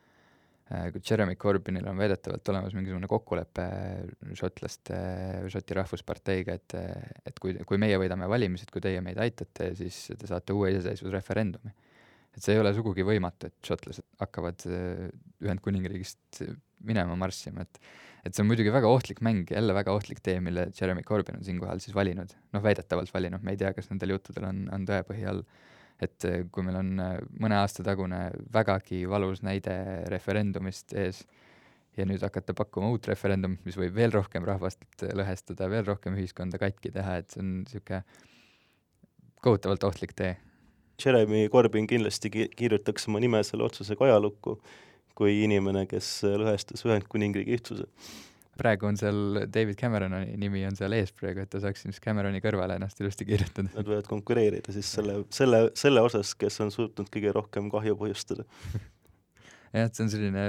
Jeremy 0.65 1.35
Corbynil 1.37 1.85
on 1.85 1.99
väidetavalt 2.01 2.49
olemas 2.49 2.73
mingisugune 2.73 3.05
kokkulepe 3.09 3.65
šotlaste, 4.33 4.95
Šoti 5.53 5.75
rahvusparteiga, 5.77 6.55
et, 6.57 6.75
et 7.29 7.37
kui, 7.41 7.53
kui 7.69 7.77
meie 7.81 7.99
võidame 8.01 8.25
valimised, 8.31 8.71
kui 8.73 8.81
teie 8.81 9.03
meid 9.05 9.21
aitate, 9.21 9.69
siis 9.77 9.99
te 10.17 10.29
saate 10.29 10.55
uue 10.57 10.71
iseseisvusreferendumi. 10.73 11.75
et 12.35 12.43
see 12.43 12.57
ei 12.57 12.63
ole 12.63 12.73
sugugi 12.75 13.05
võimatu, 13.05 13.47
et 13.47 13.69
šotlased 13.69 14.03
hakkavad 14.19 14.65
Ühendkuningriigist 15.45 16.41
minema 16.83 17.15
marssima, 17.15 17.61
et 17.61 17.79
et 18.25 18.33
see 18.33 18.41
on 18.41 18.49
muidugi 18.49 18.71
väga 18.73 18.89
ohtlik 18.89 19.21
mäng, 19.25 19.45
jälle 19.53 19.73
väga 19.77 19.93
ohtlik 19.93 20.21
tee, 20.25 20.39
mille 20.41 20.69
Jeremy 20.73 21.03
Corbyn 21.05 21.37
on 21.37 21.45
siinkohal 21.45 21.81
siis 21.83 21.93
valinud, 21.95 22.31
noh 22.55 22.63
väidetavalt 22.63 23.13
valinud, 23.13 23.43
me 23.45 23.53
ei 23.53 23.59
tea, 23.61 23.69
kas 23.77 23.91
nendel 23.91 24.15
juttudel 24.15 24.47
on, 24.49 24.63
on 24.73 24.87
tõepõhi 24.89 25.27
all. 25.29 25.43
Et 26.03 26.27
eh, 26.27 26.43
kui 26.51 26.65
meil 26.65 26.77
on 26.79 26.91
eh, 26.99 27.17
mõne 27.41 27.59
aasta 27.61 27.85
tagune 27.85 28.27
vägagi 28.53 29.03
valus 29.09 29.43
näide 29.45 29.75
referendumist 30.11 30.95
ees 30.97 31.23
ja 31.95 32.05
nüüd 32.07 32.23
hakata 32.25 32.55
pakkuma 32.57 32.89
uut 32.91 33.07
referendumit, 33.07 33.61
mis 33.67 33.77
võib 33.79 33.95
veel 33.95 34.11
rohkem 34.11 34.43
rahvast 34.47 34.83
lõhestada, 35.15 35.69
veel 35.71 35.85
rohkem 35.87 36.17
ühiskonda 36.19 36.59
katki 36.59 36.91
teha, 36.91 37.21
et 37.21 37.31
see 37.31 37.43
on 37.43 37.53
niisugune 37.61 38.01
kohutavalt 39.45 39.85
ohtlik 39.87 40.15
tee. 40.17 40.33
Jeremy 40.99 41.47
Corbyn 41.53 41.87
kindlasti 41.87 42.31
ki-, 42.33 42.49
kirjutaks 42.57 43.07
oma 43.07 43.21
nime 43.23 43.41
selle 43.47 43.67
otsusega 43.67 44.09
ajalukku 44.09 44.57
kui 45.15 45.37
inimene, 45.45 45.85
kes 45.87 46.09
lõhestas 46.27 46.83
Ühendkuningriigi 46.83 47.55
ühtsuse. 47.55 47.87
Praegu 48.59 48.87
on 48.89 48.97
seal 48.99 49.41
David 49.51 49.77
Cameroni 49.79 50.37
nimi 50.39 50.63
on 50.67 50.77
seal 50.79 50.95
ees 50.97 51.11
praegu, 51.15 51.43
et 51.43 51.51
ta 51.51 51.61
saaks 51.63 51.85
siis 51.87 51.99
Cameroni 52.03 52.41
kõrvale 52.43 52.77
ennast 52.79 53.01
ilusti 53.03 53.27
kirjutada. 53.27 53.71
Nad 53.75 53.89
võivad 53.89 54.07
konkureerida 54.09 54.75
siis 54.75 54.91
selle, 54.97 55.21
selle, 55.35 55.65
selle 55.77 56.03
osas, 56.05 56.35
kes 56.39 56.61
on 56.63 56.71
suutnud 56.73 57.11
kõige 57.13 57.33
rohkem 57.35 57.67
kahju 57.73 57.97
põhjustada 57.99 58.47
jah, 59.75 59.85
et 59.85 59.91
see 59.91 60.05
on 60.05 60.13
selline 60.13 60.45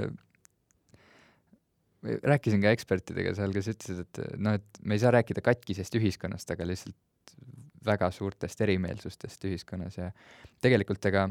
rääkisin 2.07 2.63
ka 2.63 2.71
ekspertidega 2.77 3.35
seal, 3.35 3.55
kes 3.55 3.73
ütlesid, 3.73 4.05
et 4.07 4.39
noh, 4.39 4.61
et 4.61 4.81
me 4.87 4.95
ei 4.95 5.03
saa 5.03 5.11
rääkida 5.17 5.43
katkisest 5.43 5.97
ühiskonnast, 5.99 6.51
aga 6.55 6.69
lihtsalt 6.69 7.35
väga 7.87 8.11
suurtest 8.15 8.61
erimeelsustest 8.63 9.45
ühiskonnas 9.47 9.99
ja 9.99 10.11
tegelikult 10.63 11.05
ega 11.11 11.27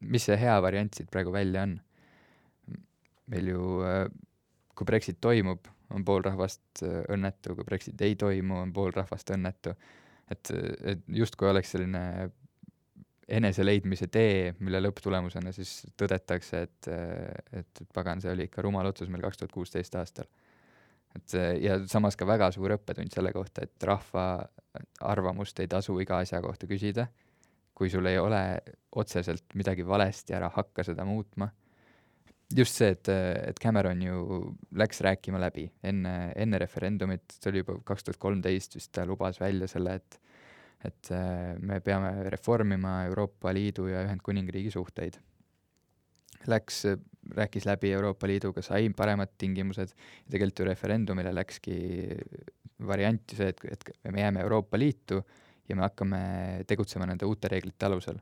mis 0.00 0.26
see 0.28 0.36
hea 0.40 0.56
variant 0.62 0.96
siit 0.96 1.08
praegu 1.12 1.32
välja 1.34 1.64
on? 1.66 1.78
meil 3.26 3.48
ju, 3.50 3.60
kui 4.78 4.86
Brexit 4.86 5.16
toimub, 5.18 5.64
on 5.94 6.04
pool 6.04 6.24
rahvast 6.24 6.82
õnnetu, 6.82 7.54
kui 7.54 7.64
Brexit 7.64 8.00
ei 8.02 8.16
toimu, 8.18 8.62
on 8.64 8.72
pool 8.72 8.90
rahvast 8.94 9.30
õnnetu. 9.34 9.74
et, 10.30 10.50
et 10.82 11.04
justkui 11.20 11.48
oleks 11.48 11.70
selline 11.76 12.02
eneseleidmise 13.28 14.06
tee, 14.12 14.54
mille 14.62 14.80
lõpptulemusena 14.84 15.52
siis 15.54 15.80
tõdetakse, 15.98 16.62
et, 16.62 16.88
et 17.58 17.80
pagan, 17.94 18.20
see 18.22 18.30
oli 18.32 18.46
ikka 18.46 18.62
rumal 18.62 18.86
otsus 18.92 19.10
meil 19.10 19.24
kaks 19.26 19.40
tuhat 19.40 19.54
kuusteist 19.54 19.94
aastal. 19.98 20.28
et 21.16 21.34
ja 21.62 21.78
samas 21.88 22.16
ka 22.16 22.26
väga 22.26 22.50
suur 22.54 22.76
õppetund 22.76 23.12
selle 23.14 23.32
kohta, 23.32 23.64
et 23.64 23.82
rahva 23.88 24.46
arvamust 25.00 25.60
ei 25.60 25.68
tasu 25.68 25.98
iga 26.00 26.20
asja 26.22 26.40
kohta 26.44 26.68
küsida, 26.70 27.08
kui 27.74 27.90
sul 27.90 28.06
ei 28.06 28.18
ole 28.18 28.42
otseselt 28.96 29.54
midagi 29.54 29.86
valesti, 29.86 30.34
ära 30.36 30.48
hakka 30.52 30.84
seda 30.84 31.04
muutma. 31.04 31.50
Just 32.54 32.78
see, 32.78 32.92
et, 32.94 33.08
et 33.08 33.58
Cameron 33.62 34.02
ju 34.02 34.20
läks 34.78 35.00
rääkima 35.04 35.40
läbi 35.42 35.66
enne, 35.86 36.32
enne 36.36 36.60
referendumit, 36.62 37.38
see 37.40 37.50
oli 37.50 37.64
juba 37.64 37.78
kaks 37.88 38.06
tuhat 38.06 38.20
kolmteist 38.22 38.78
vist, 38.78 38.92
ta 38.94 39.06
lubas 39.08 39.40
välja 39.42 39.68
selle, 39.70 39.98
et 40.00 40.20
et 40.84 41.08
äh, 41.10 41.56
me 41.58 41.80
peame 41.80 42.28
reformima 42.30 43.06
Euroopa 43.08 43.50
Liidu 43.54 43.88
ja 43.88 44.02
Ühendkuningriigi 44.04 44.70
suhteid. 44.70 45.16
Läks, 46.46 46.84
rääkis 47.34 47.64
läbi 47.66 47.90
Euroopa 47.96 48.28
Liiduga, 48.28 48.62
sai 48.62 48.90
paremad 48.94 49.32
tingimused 49.40 49.88
ja 49.88 50.30
tegelikult 50.30 50.62
ju 50.62 50.68
referendumile 50.68 51.32
läkski 51.34 51.78
variant 52.86 53.32
ju 53.32 53.40
see, 53.40 53.50
et, 53.50 53.64
et 53.72 54.12
me 54.12 54.22
jääme 54.22 54.44
Euroopa 54.44 54.78
Liitu 54.78 55.22
ja 55.66 55.76
me 55.76 55.86
hakkame 55.88 56.20
tegutsema 56.68 57.08
nende 57.08 57.26
uute 57.26 57.50
reeglite 57.50 57.88
alusel. 57.88 58.20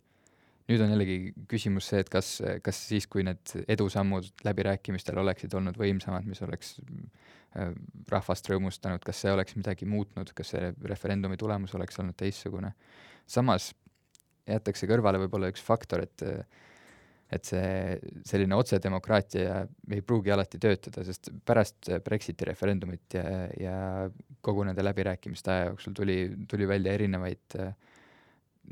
Nüüd 0.71 0.81
on 0.81 0.95
jällegi 0.95 1.19
küsimus 1.51 1.91
see, 1.91 2.01
et 2.01 2.09
kas, 2.13 2.39
kas 2.65 2.79
siis, 2.89 3.07
kui 3.11 3.25
need 3.27 3.53
edusammud 3.69 4.31
läbirääkimistel 4.47 5.19
oleksid 5.21 5.55
olnud 5.55 5.77
võimsamad, 5.81 6.25
mis 6.29 6.41
oleks 6.47 6.79
Äh, 7.55 7.71
rahvast 8.11 8.49
rõõmustanud, 8.51 9.03
kas 9.07 9.21
see 9.23 9.31
oleks 9.31 9.55
midagi 9.55 9.87
muutnud, 9.87 10.33
kas 10.35 10.51
see 10.57 10.73
referendumi 10.91 11.37
tulemus 11.39 11.75
oleks 11.79 12.01
olnud 12.03 12.17
teistsugune. 12.19 12.73
samas 13.31 13.71
jäetakse 14.47 14.89
kõrvale 14.91 15.21
võib-olla 15.23 15.53
üks 15.53 15.63
faktor, 15.63 16.03
et 16.03 16.25
et 17.35 17.47
see 17.49 17.99
selline 18.27 18.55
otsedemokraatia 18.55 19.63
ei 19.91 20.03
pruugi 20.03 20.31
alati 20.31 20.59
töötada, 20.61 21.03
sest 21.07 21.31
pärast 21.47 21.89
Brexiti 22.05 22.45
referendumit 22.47 23.17
ja, 23.17 23.25
ja 23.59 23.77
kogu 24.45 24.67
nende 24.67 24.85
läbirääkimiste 24.85 25.51
aja 25.51 25.71
jooksul 25.71 25.95
tuli, 25.97 26.19
tuli 26.51 26.69
välja 26.69 26.93
erinevaid 26.93 27.59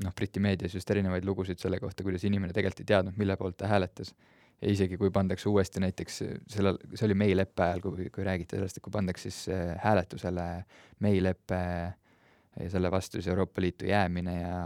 noh, 0.04 0.14
Briti 0.16 0.40
meedias 0.42 0.74
just 0.76 0.90
erinevaid 0.90 1.26
lugusid 1.28 1.60
selle 1.60 1.80
kohta, 1.82 2.04
kuidas 2.06 2.24
inimene 2.28 2.54
tegelikult 2.56 2.84
ei 2.84 2.90
teadnud, 2.92 3.18
mille 3.20 3.36
poolt 3.40 3.58
ta 3.60 3.70
hääletas. 3.70 4.14
Ja 4.62 4.70
isegi 4.70 4.94
kui 4.94 5.10
pandakse 5.10 5.48
uuesti 5.50 5.80
näiteks 5.82 6.20
sellel, 6.54 6.76
see 6.94 7.08
oli 7.08 7.16
May 7.18 7.34
leppe 7.34 7.64
ajal, 7.64 7.80
kui, 7.82 8.06
kui 8.14 8.26
räägiti 8.26 8.56
sellest, 8.56 8.78
et 8.78 8.84
kui 8.84 8.94
pandaks 8.94 9.26
siis 9.26 9.40
äh, 9.50 9.72
hääletusele 9.82 10.46
May 11.02 11.18
lepe 11.22 11.58
ja 12.60 12.68
selle 12.70 12.90
vastu 12.92 13.18
siis 13.18 13.26
Euroopa 13.32 13.64
Liitu 13.64 13.88
jäämine 13.88 14.34
ja, 14.40 14.56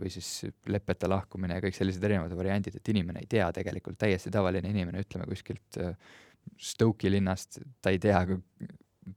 või 0.00 0.10
siis 0.10 0.46
leppeta 0.66 1.08
lahkumine 1.10 1.58
ja 1.58 1.64
kõik 1.64 1.76
sellised 1.76 2.04
erinevad 2.04 2.34
variandid, 2.36 2.78
et 2.80 2.90
inimene 2.90 3.22
ei 3.22 3.30
tea 3.30 3.50
tegelikult, 3.54 3.98
täiesti 4.00 4.32
tavaline 4.34 4.72
inimene, 4.74 5.04
ütleme 5.04 5.28
kuskilt 5.30 5.78
äh, 5.78 5.94
Stoke'i 6.60 7.12
linnast, 7.12 7.60
ta 7.82 7.92
ei 7.94 8.00
tea, 8.02 8.24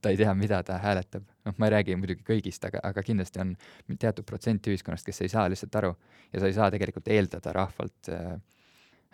ta 0.02 0.12
ei 0.12 0.18
tea, 0.20 0.34
mida 0.34 0.62
ta 0.62 0.78
hääletab. 0.82 1.24
noh, 1.44 1.54
ma 1.56 1.66
ei 1.66 1.74
räägi 1.78 1.96
muidugi 1.96 2.26
kõigist, 2.26 2.64
aga, 2.68 2.82
aga 2.84 3.02
kindlasti 3.02 3.40
on 3.40 3.56
teatud 3.98 4.26
protsent 4.28 4.66
ühiskonnast, 4.66 5.06
kes 5.06 5.22
ei 5.24 5.32
saa 5.32 5.48
lihtsalt 5.48 5.80
aru 5.80 5.94
ja 6.32 6.40
sa 6.40 6.46
ei 6.46 6.56
saa 6.56 6.70
tegelikult 6.74 7.08
eeldada 7.12 7.52
rahvalt 7.56 8.12
äh, 8.12 8.38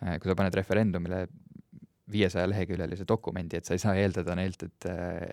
Äh, 0.02 0.18
kui 0.18 0.30
sa 0.30 0.36
paned 0.38 0.56
referendumile 0.58 1.24
viiesaja 2.10 2.48
leheküljelise 2.50 3.06
dokumendi, 3.08 3.56
et 3.56 3.68
sa 3.68 3.76
ei 3.76 3.80
saa 3.80 3.94
eeldada 3.96 4.34
neilt, 4.36 4.66
et, 4.66 4.86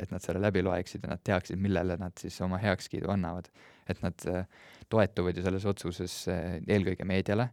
et 0.03 0.11
nad 0.13 0.23
selle 0.23 0.39
läbi 0.43 0.61
loeksid 0.63 1.03
ja 1.03 1.11
nad 1.11 1.23
teaksid, 1.27 1.59
millele 1.59 1.97
nad 1.99 2.15
siis 2.21 2.37
oma 2.45 2.61
heakskiidu 2.61 3.11
annavad. 3.11 3.49
et 3.89 3.99
nad 4.05 4.23
äh, 4.29 4.45
toetuvad 4.89 5.35
ju 5.35 5.43
selles 5.43 5.65
otsuses 5.67 6.13
äh, 6.31 6.61
eelkõige 6.67 7.03
meediale, 7.07 7.49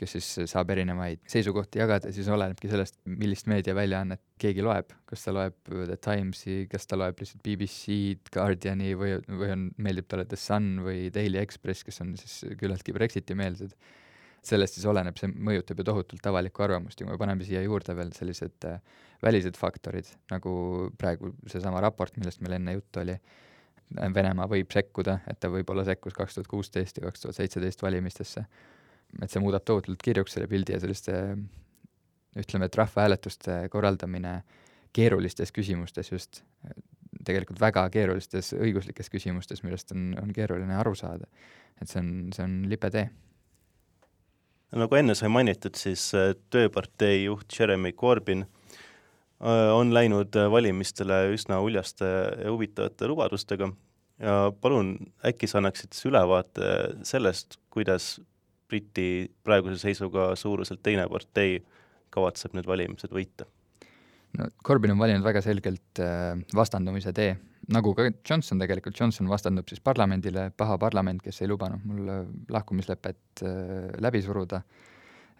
kes 0.00 0.16
siis 0.16 0.50
saab 0.52 0.70
erinevaid 0.74 1.22
seisukohti 1.30 1.80
jagada, 1.80 2.12
siis 2.14 2.28
olenebki 2.32 2.70
sellest, 2.70 2.98
millist 3.08 3.48
meediaväljaannet 3.50 4.22
keegi 4.40 4.64
loeb, 4.64 4.92
kas 5.08 5.26
ta 5.26 5.34
loeb 5.34 5.58
The 5.72 5.98
Timesi, 6.02 6.64
kas 6.70 6.88
ta 6.88 6.98
loeb 6.98 7.20
lihtsalt 7.22 7.42
BBC-d, 7.46 8.32
Guardiani 8.34 8.94
või, 8.98 9.16
või 9.28 9.52
on, 9.54 9.68
meeldib 9.82 10.08
talle 10.10 10.26
The 10.28 10.40
Sun 10.40 10.82
või 10.86 11.06
Daily 11.14 11.40
Express, 11.42 11.86
kes 11.86 12.02
on 12.04 12.16
siis 12.20 12.42
küllaltki 12.60 12.94
Brexiti-meelsed 12.96 13.76
sellest 14.46 14.76
siis 14.78 14.86
oleneb, 14.86 15.16
see 15.18 15.30
mõjutab 15.32 15.80
ju 15.80 15.86
tohutult 15.88 16.28
avalikku 16.30 16.62
arvamust 16.62 17.00
ja 17.00 17.06
kui 17.06 17.14
me 17.14 17.18
paneme 17.18 17.46
siia 17.46 17.64
juurde 17.64 17.96
veel 17.98 18.12
sellised 18.14 18.66
äh, 18.68 18.78
välised 19.24 19.56
faktorid, 19.58 20.08
nagu 20.30 20.52
praegu 20.98 21.32
seesama 21.50 21.80
raport, 21.82 22.16
millest 22.20 22.42
meil 22.44 22.58
enne 22.60 22.78
juttu 22.78 23.02
oli, 23.02 23.18
Venemaa 23.86 24.48
võib 24.50 24.72
sekkuda, 24.74 25.20
et 25.30 25.38
ta 25.38 25.46
võib-olla 25.46 25.84
sekkus 25.86 26.16
kaks 26.16 26.34
tuhat 26.34 26.48
kuusteist 26.50 26.96
ja 26.98 27.04
kaks 27.04 27.20
tuhat 27.22 27.36
seitseteist 27.36 27.84
valimistesse, 27.84 28.42
et 29.22 29.32
see 29.32 29.42
muudab 29.42 29.64
tohutult 29.64 30.02
kirjuks 30.02 30.36
selle 30.36 30.48
pildi 30.50 30.76
ja 30.76 30.80
selliste 30.82 31.18
ütleme, 32.36 32.68
et 32.68 32.76
rahvahääletuste 32.76 33.60
korraldamine 33.72 34.40
keerulistes 34.96 35.52
küsimustes 35.56 36.12
just, 36.12 36.42
tegelikult 37.24 37.60
väga 37.60 37.86
keerulistes 37.92 38.52
õiguslikes 38.56 39.08
küsimustes, 39.12 39.62
millest 39.64 39.92
on, 39.96 40.10
on 40.20 40.32
keeruline 40.36 40.76
aru 40.76 40.94
saada. 40.94 41.28
et 41.80 41.88
see 41.88 42.00
on, 42.00 42.10
see 42.32 42.44
on 42.44 42.60
libe 42.70 42.90
tee 42.92 43.08
nagu 44.74 44.98
enne 44.98 45.14
sai 45.16 45.30
mainitud, 45.32 45.76
siis 45.78 46.08
äh, 46.16 46.32
Tööpartei 46.50 47.24
juht 47.24 47.52
Jeremy 47.54 47.92
Corbyn 47.96 48.44
äh, 48.44 49.70
on 49.74 49.92
läinud 49.94 50.36
äh, 50.36 50.50
valimistele 50.50 51.26
üsna 51.34 51.60
uljaste 51.64 52.06
ja 52.42 52.50
huvitavate 52.50 53.08
lubadustega 53.10 53.70
ja 54.22 54.36
palun, 54.60 54.96
äkki 55.26 55.48
sa 55.50 55.60
annaksid 55.60 55.92
siis 55.94 56.08
ülevaate 56.10 56.72
sellest, 57.06 57.60
kuidas 57.70 58.16
Briti 58.68 59.26
praeguse 59.44 59.78
seisuga 59.78 60.32
suuruselt 60.36 60.82
teine 60.82 61.06
partei 61.10 61.60
kavatseb 62.10 62.56
need 62.56 62.66
valimised 62.66 63.12
võita? 63.14 63.46
no 64.36 64.48
Corbyn 64.64 64.92
on 64.92 65.00
valinud 65.00 65.24
väga 65.24 65.40
selgelt 65.44 66.00
vastandumise 66.54 67.12
tee 67.16 67.36
nagu 67.72 67.92
ka 67.96 68.08
Johnson 68.28 68.60
tegelikult, 68.62 68.98
Johnson 68.98 69.28
vastandub 69.30 69.68
siis 69.70 69.82
parlamendile, 69.84 70.50
paha 70.56 70.78
parlament, 70.80 71.22
kes 71.24 71.42
ei 71.42 71.50
lubanud 71.50 71.82
mul 71.86 72.10
lahkumislepet 72.52 73.42
äh, 73.42 73.88
läbi 74.02 74.22
suruda. 74.24 74.62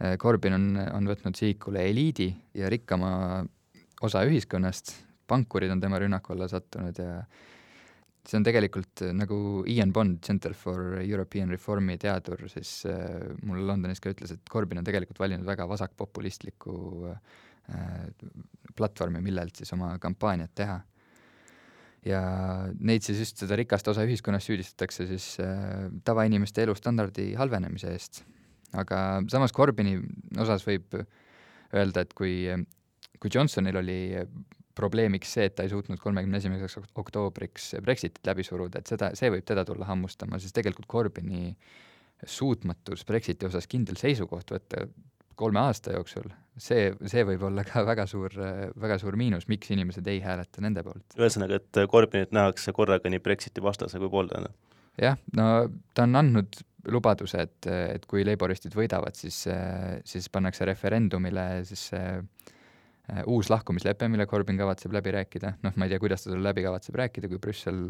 Äh, 0.00 0.16
Corbyn 0.22 0.56
on, 0.56 0.70
on 0.92 1.10
võtnud 1.10 1.38
sihikule 1.38 1.86
eliidi 1.90 2.32
ja 2.58 2.70
rikkama 2.72 3.44
osa 4.06 4.24
ühiskonnast, 4.28 4.92
pankurid 5.30 5.72
on 5.72 5.82
tema 5.82 6.00
rünnaku 6.02 6.34
alla 6.34 6.48
sattunud 6.50 6.98
ja 7.00 7.20
see 8.26 8.38
on 8.40 8.46
tegelikult 8.46 9.04
äh, 9.06 9.14
nagu 9.16 9.38
Ian 9.70 9.92
Bond, 9.94 10.20
Center 10.26 10.54
for 10.58 10.98
European 11.02 11.52
Reformi 11.52 11.98
teadur, 12.02 12.46
siis 12.52 12.80
äh, 12.90 13.30
mul 13.46 13.64
Londonis 13.68 14.02
ka 14.02 14.12
ütles, 14.14 14.34
et 14.34 14.52
Corbyn 14.52 14.82
on 14.82 14.86
tegelikult 14.86 15.20
valinud 15.22 15.46
väga 15.46 15.68
vasakpopulistliku 15.70 16.76
äh, 17.12 18.12
platvormi, 18.76 19.22
millelt 19.24 19.58
siis 19.58 19.72
oma 19.74 19.96
kampaaniat 20.02 20.52
teha 20.54 20.80
ja 22.06 22.20
neid 22.78 23.04
siis 23.06 23.20
just 23.24 23.42
seda 23.42 23.58
rikast 23.58 23.88
osa 23.90 24.04
ühiskonnast 24.06 24.50
süüdistatakse 24.50 25.08
siis 25.10 25.28
äh, 25.42 25.88
tavainimeste 26.06 26.66
elustandardi 26.66 27.32
halvenemise 27.38 27.92
eest. 27.94 28.22
aga 28.76 29.22
samas 29.32 29.54
Corbyni 29.56 29.96
osas 30.42 30.66
võib 30.66 30.94
öelda, 30.96 32.02
et 32.02 32.12
kui, 32.14 32.46
kui 33.22 33.30
Johnsonil 33.32 33.80
oli 33.80 34.00
probleemiks 34.76 35.32
see, 35.36 35.48
et 35.48 35.56
ta 35.56 35.64
ei 35.64 35.72
suutnud 35.72 36.00
kolmekümne 36.02 36.40
esimeseks 36.40 36.78
oktoobriks 37.00 37.74
Brexitit 37.84 38.26
läbi 38.28 38.44
suruda, 38.46 38.82
et 38.82 38.92
seda, 38.92 39.10
see 39.18 39.32
võib 39.32 39.46
teda 39.48 39.64
tulla 39.68 39.88
hammustama, 39.88 40.40
siis 40.42 40.54
tegelikult 40.56 40.88
Corbyni 40.90 41.56
suutmatus 42.26 43.04
Brexiti 43.08 43.48
osas 43.48 43.68
kindel 43.68 43.98
seisukoht 44.00 44.52
võtta 44.52 44.86
kolme 45.36 45.60
aasta 45.60 45.92
jooksul, 45.92 46.30
see, 46.56 46.88
see 47.08 47.24
võib 47.28 47.44
olla 47.50 47.64
ka 47.66 47.82
väga 47.84 48.06
suur, 48.08 48.32
väga 48.80 48.96
suur 49.02 49.18
miinus, 49.20 49.48
miks 49.52 49.68
inimesed 49.74 50.06
ei 50.08 50.22
hääleta 50.24 50.64
nende 50.64 50.84
poolt. 50.86 51.18
ühesõnaga, 51.18 51.60
et 51.60 51.82
Corbynit 51.92 52.32
nähakse 52.36 52.72
korraga 52.76 53.12
nii 53.12 53.20
Brexiti 53.24 53.64
vastase 53.64 54.00
kui 54.00 54.12
pooldajana? 54.12 54.52
jah, 55.00 55.20
no 55.36 55.50
ta 55.94 56.06
on 56.08 56.16
andnud 56.22 56.56
lubaduse, 56.92 57.42
et, 57.42 57.68
et 57.68 58.04
kui 58.08 58.24
laboristid 58.24 58.74
võidavad, 58.76 59.16
siis, 59.18 59.42
siis 60.06 60.28
pannakse 60.32 60.64
referendumile 60.68 61.46
siis 61.68 61.88
see 61.90 62.06
uus 63.30 63.50
lahkumislepe, 63.50 64.08
mille 64.10 64.26
Corbyn 64.26 64.58
kavatseb 64.58 64.94
läbi 64.96 65.14
rääkida, 65.14 65.56
noh, 65.62 65.76
ma 65.76 65.86
ei 65.86 65.94
tea, 65.94 66.02
kuidas 66.02 66.24
ta 66.24 66.32
selle 66.32 66.48
läbi 66.48 66.64
kavatseb 66.66 66.98
rääkida, 66.98 67.30
kui 67.30 67.42
Brüssel 67.42 67.84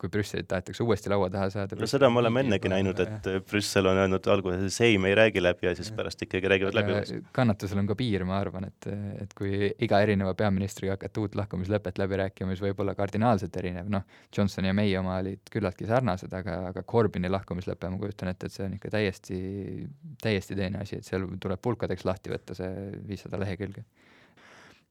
kui 0.00 0.10
Brüsselit 0.12 0.46
tahetakse 0.48 0.84
uuesti 0.84 1.10
laua 1.10 1.28
taha 1.32 1.48
saada. 1.52 1.76
no 1.80 1.88
seda 1.88 2.08
me 2.12 2.20
oleme 2.20 2.42
ennegi 2.44 2.70
näinud, 2.70 2.98
et 3.00 3.28
Brüssel 3.48 3.88
on 3.88 4.00
öelnud 4.02 4.28
alguses, 4.32 4.76
Seim 4.76 5.06
ei 5.08 5.14
räägi 5.16 5.42
läbi 5.42 5.68
ja 5.68 5.74
siis 5.78 5.90
pärast 5.96 6.22
ikkagi 6.26 6.50
räägivad 6.52 6.76
läbi. 6.76 7.20
kannatusel 7.36 7.80
on 7.80 7.88
ka 7.88 7.96
piir, 7.98 8.24
ma 8.28 8.38
arvan, 8.40 8.68
et, 8.68 8.88
et 9.22 9.34
kui 9.38 9.70
iga 9.86 10.00
erineva 10.04 10.34
peaministriga 10.38 10.96
hakata 10.96 11.22
uut 11.22 11.38
lahkumislepet 11.40 12.00
läbi 12.02 12.20
rääkima, 12.22 12.50
mis 12.52 12.62
võib 12.64 12.82
olla 12.84 12.96
kardinaalselt 12.98 13.56
erinev, 13.62 13.88
noh, 13.92 14.04
Johnson 14.36 14.68
ja 14.68 14.74
May 14.76 14.92
oma 15.00 15.16
olid 15.22 15.52
küllaltki 15.52 15.88
sarnased, 15.88 16.32
aga, 16.36 16.58
aga 16.72 16.84
Corbyni 16.84 17.32
lahkumislepe, 17.32 17.90
ma 17.92 18.00
kujutan 18.02 18.32
ette, 18.32 18.50
et 18.50 18.56
see 18.56 18.66
on 18.66 18.76
ikka 18.76 18.92
täiesti, 18.98 19.38
täiesti 20.22 20.58
teine 20.58 20.84
asi, 20.84 21.00
et 21.00 21.08
seal 21.08 21.28
tuleb 21.40 21.62
pulkadeks 21.62 22.04
lahti 22.08 22.34
võtta 22.34 22.58
see 22.58 22.90
viissada 23.08 23.40
lehekülge 23.40 23.86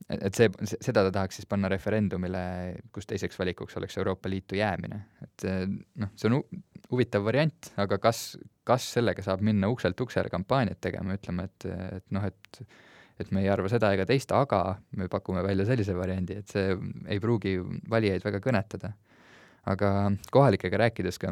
et 0.10 0.38
see, 0.38 0.49
seda 0.69 1.03
ta 1.08 1.12
tahaks 1.12 1.39
siis 1.39 1.49
panna 1.49 1.69
referendumile, 1.71 2.41
kus 2.93 3.08
teiseks 3.10 3.39
valikuks 3.39 3.77
oleks 3.79 3.97
Euroopa 3.97 4.29
Liitu 4.29 4.58
jäämine. 4.60 5.01
et 5.23 5.47
noh, 6.01 6.12
see 6.15 6.29
on 6.29 6.41
huvitav 6.91 7.25
variant, 7.25 7.71
aga 7.81 7.97
kas, 8.01 8.36
kas 8.67 8.86
sellega 8.97 9.23
saab 9.25 9.41
minna 9.45 9.69
ukselt 9.71 10.01
uksele 10.01 10.29
kampaaniat 10.29 10.81
tegema, 10.81 11.17
ütlema, 11.17 11.47
et, 11.49 11.69
et 11.99 12.12
noh, 12.15 12.25
et 12.25 12.65
et 13.19 13.29
me 13.31 13.45
ei 13.45 13.47
arva 13.47 13.69
seda 13.71 13.93
ega 13.95 14.03
teist, 14.08 14.34
aga 14.36 14.75
me 14.99 15.08
pakume 15.12 15.39
välja 15.45 15.63
sellise 15.69 15.93
variandi, 15.95 16.36
et 16.41 16.51
see 16.51 16.73
ei 17.08 17.21
pruugi 17.23 17.55
valijaid 17.89 18.25
väga 18.25 18.41
kõnetada. 18.43 18.91
aga 19.65 20.12
kohalikega 20.31 20.77
rääkides 20.77 21.17
ka 21.17 21.31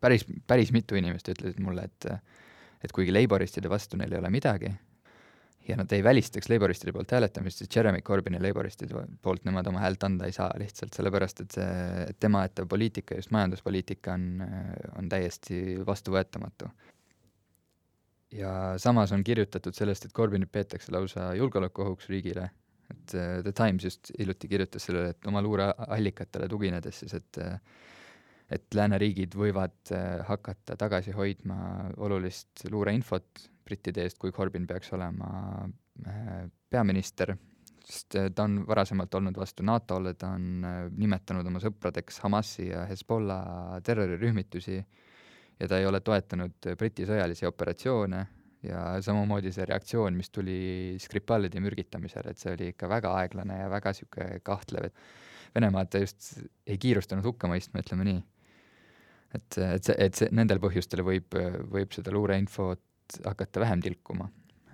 päris, 0.00 0.24
päris 0.46 0.70
mitu 0.72 0.94
inimest 0.94 1.28
ütlesid 1.32 1.58
mulle, 1.64 1.88
et 1.88 2.06
et 2.84 2.92
kuigi 2.92 3.12
Laboristide 3.12 3.68
vastu 3.68 3.96
neil 3.96 4.12
ei 4.12 4.18
ole 4.18 4.30
midagi, 4.30 4.70
ja 5.70 5.76
nad 5.78 5.92
ei 5.92 6.04
välistaks 6.04 6.48
Laboristide 6.50 6.92
poolt 6.92 7.12
hääletamist, 7.14 7.62
siis 7.62 7.70
Jeremy 7.76 8.02
Corbyni 8.06 8.40
Laboristide 8.42 9.04
poolt 9.22 9.44
nemad 9.48 9.66
oma 9.70 9.82
häält 9.84 10.04
anda 10.06 10.28
ei 10.28 10.34
saa 10.34 10.50
lihtsalt 10.58 10.96
sellepärast, 10.96 11.44
et 11.44 11.58
see, 11.58 11.66
et 12.06 12.18
tema 12.20 12.44
aetav 12.44 12.68
poliitika, 12.70 13.18
just 13.18 13.32
majanduspoliitika 13.34 14.14
on, 14.16 14.46
on 14.98 15.10
täiesti 15.12 15.60
vastuvõetamatu. 15.86 16.70
ja 18.32 18.50
samas 18.78 19.12
on 19.12 19.24
kirjutatud 19.24 19.74
sellest, 19.74 20.04
et 20.04 20.14
Corbynit 20.14 20.52
peetakse 20.52 20.92
lausa 20.92 21.32
julgeolekuohuks 21.34 22.08
riigile, 22.08 22.50
et 22.90 23.14
äh, 23.14 23.38
The 23.42 23.52
Times 23.52 23.84
just 23.84 24.12
hiljuti 24.18 24.48
kirjutas 24.48 24.86
sellele, 24.86 25.14
et 25.14 25.26
oma 25.26 25.42
luureallikatele 25.42 26.48
tuginedes 26.48 27.04
siis, 27.04 27.14
et 27.14 27.42
et 28.50 28.74
lääneriigid 28.74 29.36
võivad 29.38 29.92
äh, 29.94 30.24
hakata 30.26 30.74
tagasi 30.76 31.12
hoidma 31.14 31.90
olulist 32.02 32.64
luureinfot 32.70 33.44
brittide 33.70 34.04
eest, 34.06 34.18
kui 34.18 34.34
Corbyn 34.34 34.66
peaks 34.68 34.92
olema 34.96 35.30
äh, 36.06 36.42
peaminister, 36.70 37.36
sest 37.84 38.18
äh, 38.18 38.28
ta 38.34 38.48
on 38.48 38.64
varasemalt 38.68 39.14
olnud 39.20 39.38
vastu 39.40 39.66
NATO-le, 39.66 40.16
ta 40.18 40.34
on 40.36 40.66
nimetanud 40.96 41.46
oma 41.46 41.62
sõpradeks 41.62 42.20
Hamasi 42.26 42.68
ja 42.72 42.84
Hezbollah 42.90 43.78
terrorirühmitusi 43.86 44.76
ja 45.60 45.68
ta 45.68 45.78
ei 45.78 45.86
ole 45.88 46.02
toetanud 46.04 46.72
Briti 46.78 47.06
sõjalisi 47.08 47.48
operatsioone 47.48 48.26
ja 48.66 48.82
samamoodi 49.04 49.52
see 49.54 49.64
reaktsioon, 49.68 50.16
mis 50.16 50.30
tuli 50.32 50.96
Skripalide 51.00 51.62
mürgitamisel, 51.64 52.28
et 52.30 52.40
see 52.40 52.52
oli 52.54 52.70
ikka 52.74 52.90
väga 52.90 53.14
aeglane 53.22 53.62
ja 53.62 53.70
väga 53.72 53.94
niisugune 53.94 54.40
kahtlev, 54.44 54.90
et 54.90 55.54
Venemaad 55.54 55.96
just 55.98 56.36
ei 56.66 56.76
kiirustanud 56.78 57.26
hukka 57.26 57.48
mõistma, 57.50 57.82
ütleme 57.82 58.04
nii. 58.06 58.20
Et, 59.34 59.56
et 59.58 59.86
see, 59.86 59.96
et 59.98 60.14
see, 60.18 60.28
nendel 60.34 60.60
põhjustel 60.62 61.02
võib, 61.06 61.34
võib 61.70 61.94
seda 61.94 62.12
luureinfot 62.14 62.82
hakata 63.24 63.60
vähem 63.60 63.80
tilkuma. 63.80 64.28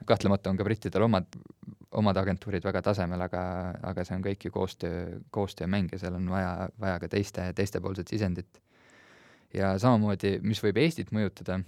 kahtlemata 0.07 0.51
on 0.51 0.57
ka 0.57 0.64
brittidel 0.64 1.03
omad, 1.03 1.27
omad 1.99 2.16
agentuurid 2.16 2.64
väga 2.64 2.83
tasemel, 2.83 3.20
aga, 3.25 3.40
aga 3.83 4.05
see 4.07 4.14
on 4.14 4.22
kõik 4.22 4.44
ju 4.46 4.53
koostöö, 4.55 5.20
koostöömäng 5.35 5.90
ja 5.92 5.99
seal 5.99 6.14
on 6.14 6.29
vaja, 6.31 6.68
vaja 6.81 7.01
ka 7.03 7.09
teiste, 7.09 7.46
teistepoolset 7.59 8.09
sisendit. 8.09 8.61
ja 9.55 9.79
samamoodi, 9.79 10.38
mis 10.42 10.62
võib 10.62 10.79
Eestit 10.83 11.11
mõjutada, 11.16 11.61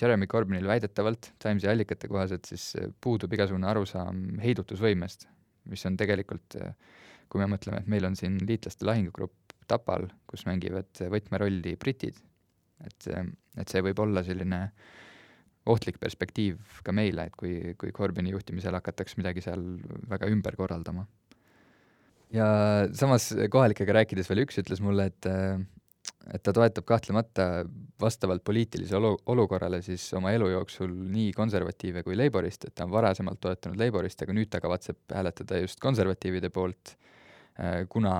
Jeremy 0.00 0.26
Corbynil 0.26 0.68
väidetavalt 0.70 1.32
Timesi 1.42 1.68
allikate 1.68 2.08
kohaselt 2.08 2.46
siis 2.46 2.70
puudub 3.00 3.32
igasugune 3.34 3.66
arusaam 3.66 4.38
heidutusvõimest, 4.42 5.26
mis 5.72 5.84
on 5.88 5.96
tegelikult, 5.98 6.56
kui 7.28 7.42
me 7.42 7.48
mõtleme, 7.50 7.82
et 7.82 7.90
meil 7.90 8.06
on 8.08 8.16
siin 8.16 8.38
liitlaste 8.46 8.86
lahingugrupp 8.86 9.34
Tapal, 9.68 10.06
kus 10.24 10.46
mängivad 10.48 11.02
võtmerolli 11.12 11.74
britid. 11.76 12.16
et, 12.86 13.08
et 13.58 13.68
see 13.68 13.82
võib 13.84 13.98
olla 14.00 14.22
selline 14.24 14.60
ohtlik 15.70 15.98
perspektiiv 16.02 16.82
ka 16.84 16.94
meile, 16.96 17.28
et 17.28 17.38
kui, 17.38 17.74
kui 17.80 17.92
Corbyni 17.94 18.34
juhtimisel 18.34 18.76
hakatakse 18.78 19.18
midagi 19.20 19.44
seal 19.44 19.64
väga 20.10 20.30
ümber 20.32 20.56
korraldama. 20.58 21.06
ja 22.32 22.46
samas 22.92 23.30
kohalikega 23.50 24.00
rääkides 24.02 24.28
veel 24.28 24.44
üks 24.44 24.60
ütles 24.62 24.82
mulle, 24.84 25.10
et 25.12 25.28
et 26.28 26.42
ta 26.44 26.52
toetab 26.52 26.84
kahtlemata 26.84 27.64
vastavalt 28.00 28.42
poliitilisele 28.44 28.98
olu-, 29.00 29.20
olukorrale 29.32 29.80
siis 29.84 30.02
oma 30.16 30.32
elu 30.36 30.50
jooksul 30.50 30.92
nii 30.92 31.32
konservatiive 31.36 32.02
kui 32.04 32.16
Laboriste, 32.16 32.68
et 32.68 32.76
ta 32.76 32.84
on 32.84 32.92
varasemalt 32.92 33.40
toetanud 33.40 33.80
Laboriste, 33.80 34.26
aga 34.26 34.36
nüüd 34.36 34.50
ta 34.52 34.60
kavatseb 34.60 35.14
hääletada 35.14 35.62
just 35.62 35.80
konservatiivide 35.80 36.50
poolt 36.52 36.96
kuna 37.88 38.12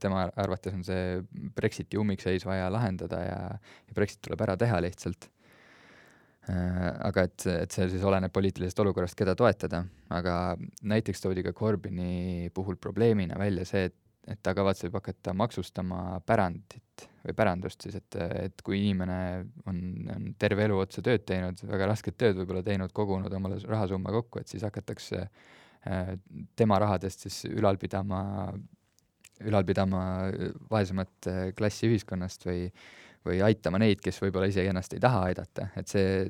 tema 0.00 0.28
arvates 0.36 0.74
on 0.74 0.84
see 0.84 1.18
Brexiti 1.56 1.98
ummikseis 2.00 2.46
vaja 2.48 2.70
lahendada 2.72 3.20
ja, 3.20 3.40
ja 3.58 3.96
Brexit 3.96 4.22
tuleb 4.24 4.40
ära 4.46 4.56
teha 4.56 4.80
lihtsalt. 4.80 5.28
Äh, 6.48 6.84
aga 7.04 7.26
et, 7.28 7.44
et 7.50 7.74
see 7.74 7.88
siis 7.92 8.04
oleneb 8.08 8.32
poliitilisest 8.32 8.78
olukorrast, 8.80 9.16
keda 9.18 9.34
toetada, 9.36 9.82
aga 10.16 10.34
näiteks 10.88 11.20
toodi 11.20 11.42
ka 11.44 11.52
Corbyni 11.56 12.48
puhul 12.56 12.78
probleemina 12.80 13.36
välja 13.40 13.66
see, 13.68 13.90
et, 13.90 13.96
et 14.32 14.40
ta 14.44 14.54
kavatseb 14.56 14.96
hakata 14.96 15.34
maksustama 15.36 16.22
pärandit 16.24 17.04
või 17.26 17.36
pärandust 17.36 17.84
siis, 17.84 17.98
et, 18.00 18.16
et 18.46 18.64
kui 18.64 18.80
inimene 18.80 19.18
on, 19.68 19.82
on 20.14 20.30
terve 20.40 20.64
elu 20.64 20.78
otsa 20.86 21.04
tööd 21.04 21.26
teinud, 21.28 21.60
väga 21.68 21.90
rasket 21.92 22.16
tööd 22.16 22.40
võib-olla 22.40 22.64
teinud, 22.64 22.96
kogunud 22.96 23.34
omale 23.36 23.60
rahasumma 23.68 24.14
kokku, 24.16 24.40
et 24.40 24.48
siis 24.48 24.64
hakatakse 24.64 25.20
äh, 25.26 26.14
tema 26.56 26.80
rahadest 26.80 27.28
siis 27.28 27.42
ülal 27.50 27.76
pidama 27.82 28.22
ülal 29.44 29.68
pidama 29.68 30.00
vaesemat 30.72 31.28
äh, 31.28 31.42
klassi 31.58 31.92
ühiskonnast 31.92 32.48
või, 32.48 32.70
või 33.26 33.42
aitama 33.44 33.80
neid, 33.82 34.00
kes 34.04 34.20
võib-olla 34.22 34.48
isegi 34.50 34.70
ennast 34.70 34.94
ei 34.94 35.02
taha 35.02 35.24
aidata, 35.30 35.68
et 35.78 35.90
see, 35.90 36.24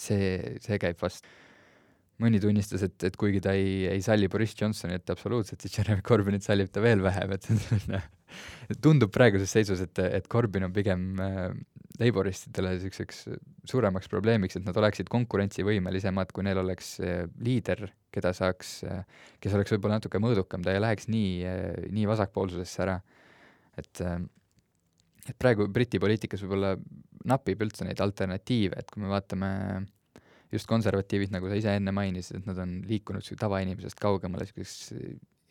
see, 0.00 0.28
see 0.64 0.80
käib 0.82 1.00
vast. 1.02 1.26
mõni 2.22 2.38
tunnistas, 2.38 2.82
et, 2.86 2.94
et 3.08 3.16
kuigi 3.18 3.40
ta 3.42 3.52
ei, 3.58 3.88
ei 3.90 4.02
salli 4.02 4.28
Boris 4.30 4.54
Johnsonit 4.54 5.10
absoluutselt, 5.10 5.60
siis 5.60 5.78
Jeremy 5.78 6.02
Corbynit 6.06 6.44
sallib 6.46 6.70
ta 6.70 6.80
veel 6.80 7.02
vähem, 7.02 7.32
et 7.34 7.48
tundub 8.84 9.12
praeguses 9.14 9.50
seisus, 9.50 9.82
et, 9.84 9.98
et 9.98 10.28
Corbyn 10.30 10.66
on 10.68 10.74
pigem 10.74 11.08
äh, 11.22 11.48
Laboristidele 12.00 12.74
niisuguseks 12.74 13.24
suuremaks 13.70 14.10
probleemiks, 14.10 14.58
et 14.58 14.66
nad 14.66 14.78
oleksid 14.80 15.10
konkurentsivõimelisemad, 15.12 16.32
kui 16.34 16.46
neil 16.46 16.62
oleks 16.62 16.94
äh, 17.02 17.24
liider, 17.44 17.86
keda 18.14 18.34
saaks, 18.36 18.76
äh, 18.86 19.02
kes 19.42 19.58
oleks 19.58 19.74
võib-olla 19.74 19.98
natuke 20.00 20.22
mõõdukam, 20.22 20.64
ta 20.64 20.74
ei 20.74 20.82
läheks 20.82 21.10
nii, 21.10 21.52
nii 21.94 22.08
vasakpoolsusesse 22.10 22.86
ära. 22.86 23.00
et, 23.78 24.06
et 25.28 25.36
praegu 25.40 25.66
Briti 25.72 26.00
poliitikas 26.02 26.44
võib-olla 26.44 26.74
napib 27.30 27.62
üldse 27.64 27.86
neid 27.88 28.00
alternatiive, 28.04 28.78
et 28.80 28.90
kui 28.92 29.04
me 29.04 29.12
vaatame 29.12 29.50
just 30.52 30.68
konservatiivid, 30.70 31.32
nagu 31.34 31.48
sa 31.50 31.58
ise 31.58 31.74
enne 31.78 31.94
mainisid, 31.96 32.42
et 32.42 32.48
nad 32.50 32.60
on 32.62 32.78
liikunud 32.86 33.26
tavainimesest 33.40 33.98
kaugemale 34.00 34.44
niisuguseks 34.44 34.92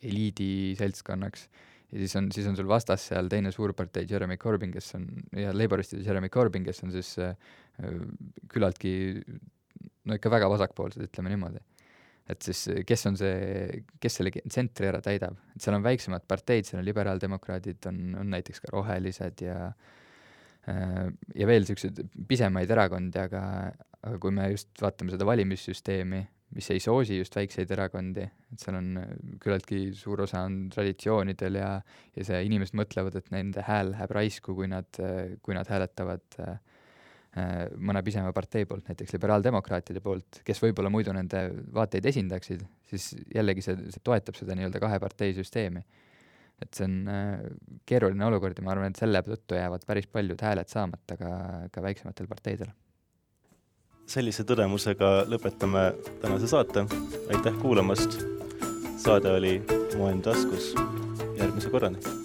eliidi 0.04 0.74
seltskonnaks 0.78 1.48
ja 1.94 2.00
siis 2.00 2.16
on, 2.18 2.30
siis 2.34 2.46
on 2.50 2.56
sul 2.58 2.68
vastas 2.68 3.08
seal 3.10 3.28
teine 3.30 3.52
suurpartei 3.54 4.06
Jeremy 4.10 4.36
Corbyn, 4.40 4.72
kes 4.74 4.94
on, 4.98 5.06
ja 5.38 5.52
Laboristide 5.54 6.02
Jeremy 6.06 6.30
Corbyn, 6.32 6.64
kes 6.66 6.82
on 6.86 6.94
siis 6.94 7.14
äh, 7.22 7.36
küllaltki 8.50 8.94
no 10.04 10.18
ikka 10.18 10.32
väga 10.32 10.48
vasakpoolsed, 10.52 11.06
ütleme 11.06 11.32
niimoodi. 11.32 11.62
Et 12.30 12.46
siis 12.46 12.60
kes 12.88 13.06
on 13.10 13.18
see, 13.20 13.80
kes 14.00 14.20
selle 14.20 14.32
tsentri 14.32 14.88
ära 14.88 15.00
täidab, 15.04 15.36
et 15.54 15.64
seal 15.64 15.76
on 15.76 15.84
väiksemad 15.84 16.24
parteid, 16.28 16.68
seal 16.68 16.80
on 16.80 16.86
liberaaldemokraadid, 16.88 17.82
on, 17.90 17.98
on 18.22 18.30
näiteks 18.32 18.64
ka 18.64 18.72
rohelised 18.72 19.42
ja 19.44 19.58
äh, 19.68 21.02
ja 21.36 21.48
veel 21.50 21.66
niisuguseid 21.66 22.00
pisemaid 22.28 22.72
erakondi, 22.72 23.20
aga, 23.20 23.42
aga 24.00 24.22
kui 24.22 24.32
me 24.36 24.48
just 24.54 24.72
vaatame 24.80 25.12
seda 25.12 25.28
valimissüsteemi, 25.28 26.22
mis 26.54 26.70
ei 26.70 26.80
soosi 26.80 27.18
just 27.18 27.36
väikseid 27.36 27.70
erakondi, 27.76 28.24
et 28.24 28.64
seal 28.64 28.80
on 28.80 28.92
äh, 29.02 29.10
küllaltki 29.42 29.86
suur 29.98 30.24
osa 30.24 30.46
on 30.48 30.62
traditsioonidel 30.72 31.60
ja, 31.60 31.74
ja 32.16 32.28
see, 32.30 32.40
inimesed 32.48 32.78
mõtlevad, 32.80 33.20
et 33.20 33.28
nende 33.34 33.66
hääl 33.68 33.92
läheb 33.92 34.16
raisku, 34.16 34.56
kui 34.56 34.70
nad, 34.72 34.88
kui 35.44 35.58
nad 35.58 35.68
hääletavad 35.68 36.40
äh, 36.40 36.56
mõne 37.34 38.02
pisema 38.06 38.32
partei 38.34 38.66
poolt, 38.68 38.86
näiteks 38.88 39.16
liberaaldemokraatide 39.16 40.02
poolt, 40.04 40.40
kes 40.46 40.60
võib-olla 40.62 40.90
muidu 40.92 41.14
nende 41.16 41.44
vaateid 41.74 42.06
esindaksid, 42.10 42.62
siis 42.90 43.10
jällegi 43.34 43.64
see, 43.64 43.76
see 43.90 44.02
toetab 44.06 44.38
seda 44.38 44.54
nii-öelda 44.54 44.82
kahe 44.82 45.00
partei 45.02 45.34
süsteemi. 45.36 45.84
et 46.62 46.70
see 46.78 46.86
on 46.86 47.08
keeruline 47.84 48.24
olukord 48.24 48.58
ja 48.58 48.64
ma 48.64 48.70
arvan, 48.72 48.94
et 48.94 49.00
selle 49.00 49.20
tõttu 49.26 49.58
jäävad 49.58 49.82
päris 49.86 50.06
paljud 50.06 50.40
hääled 50.40 50.70
saamata 50.70 51.16
ka, 51.18 51.30
ka 51.74 51.82
väiksematel 51.82 52.30
parteidel. 52.30 52.70
Sellise 54.06 54.44
tõdemusega 54.46 55.24
lõpetame 55.26 55.88
tänase 56.22 56.48
saate, 56.48 56.86
aitäh 57.34 57.58
kuulamast! 57.62 58.20
Saade 59.04 59.34
oli 59.34 59.56
Maailm 59.98 60.22
taskus, 60.24 60.70
järgmise 61.36 61.72
korrani 61.72 62.23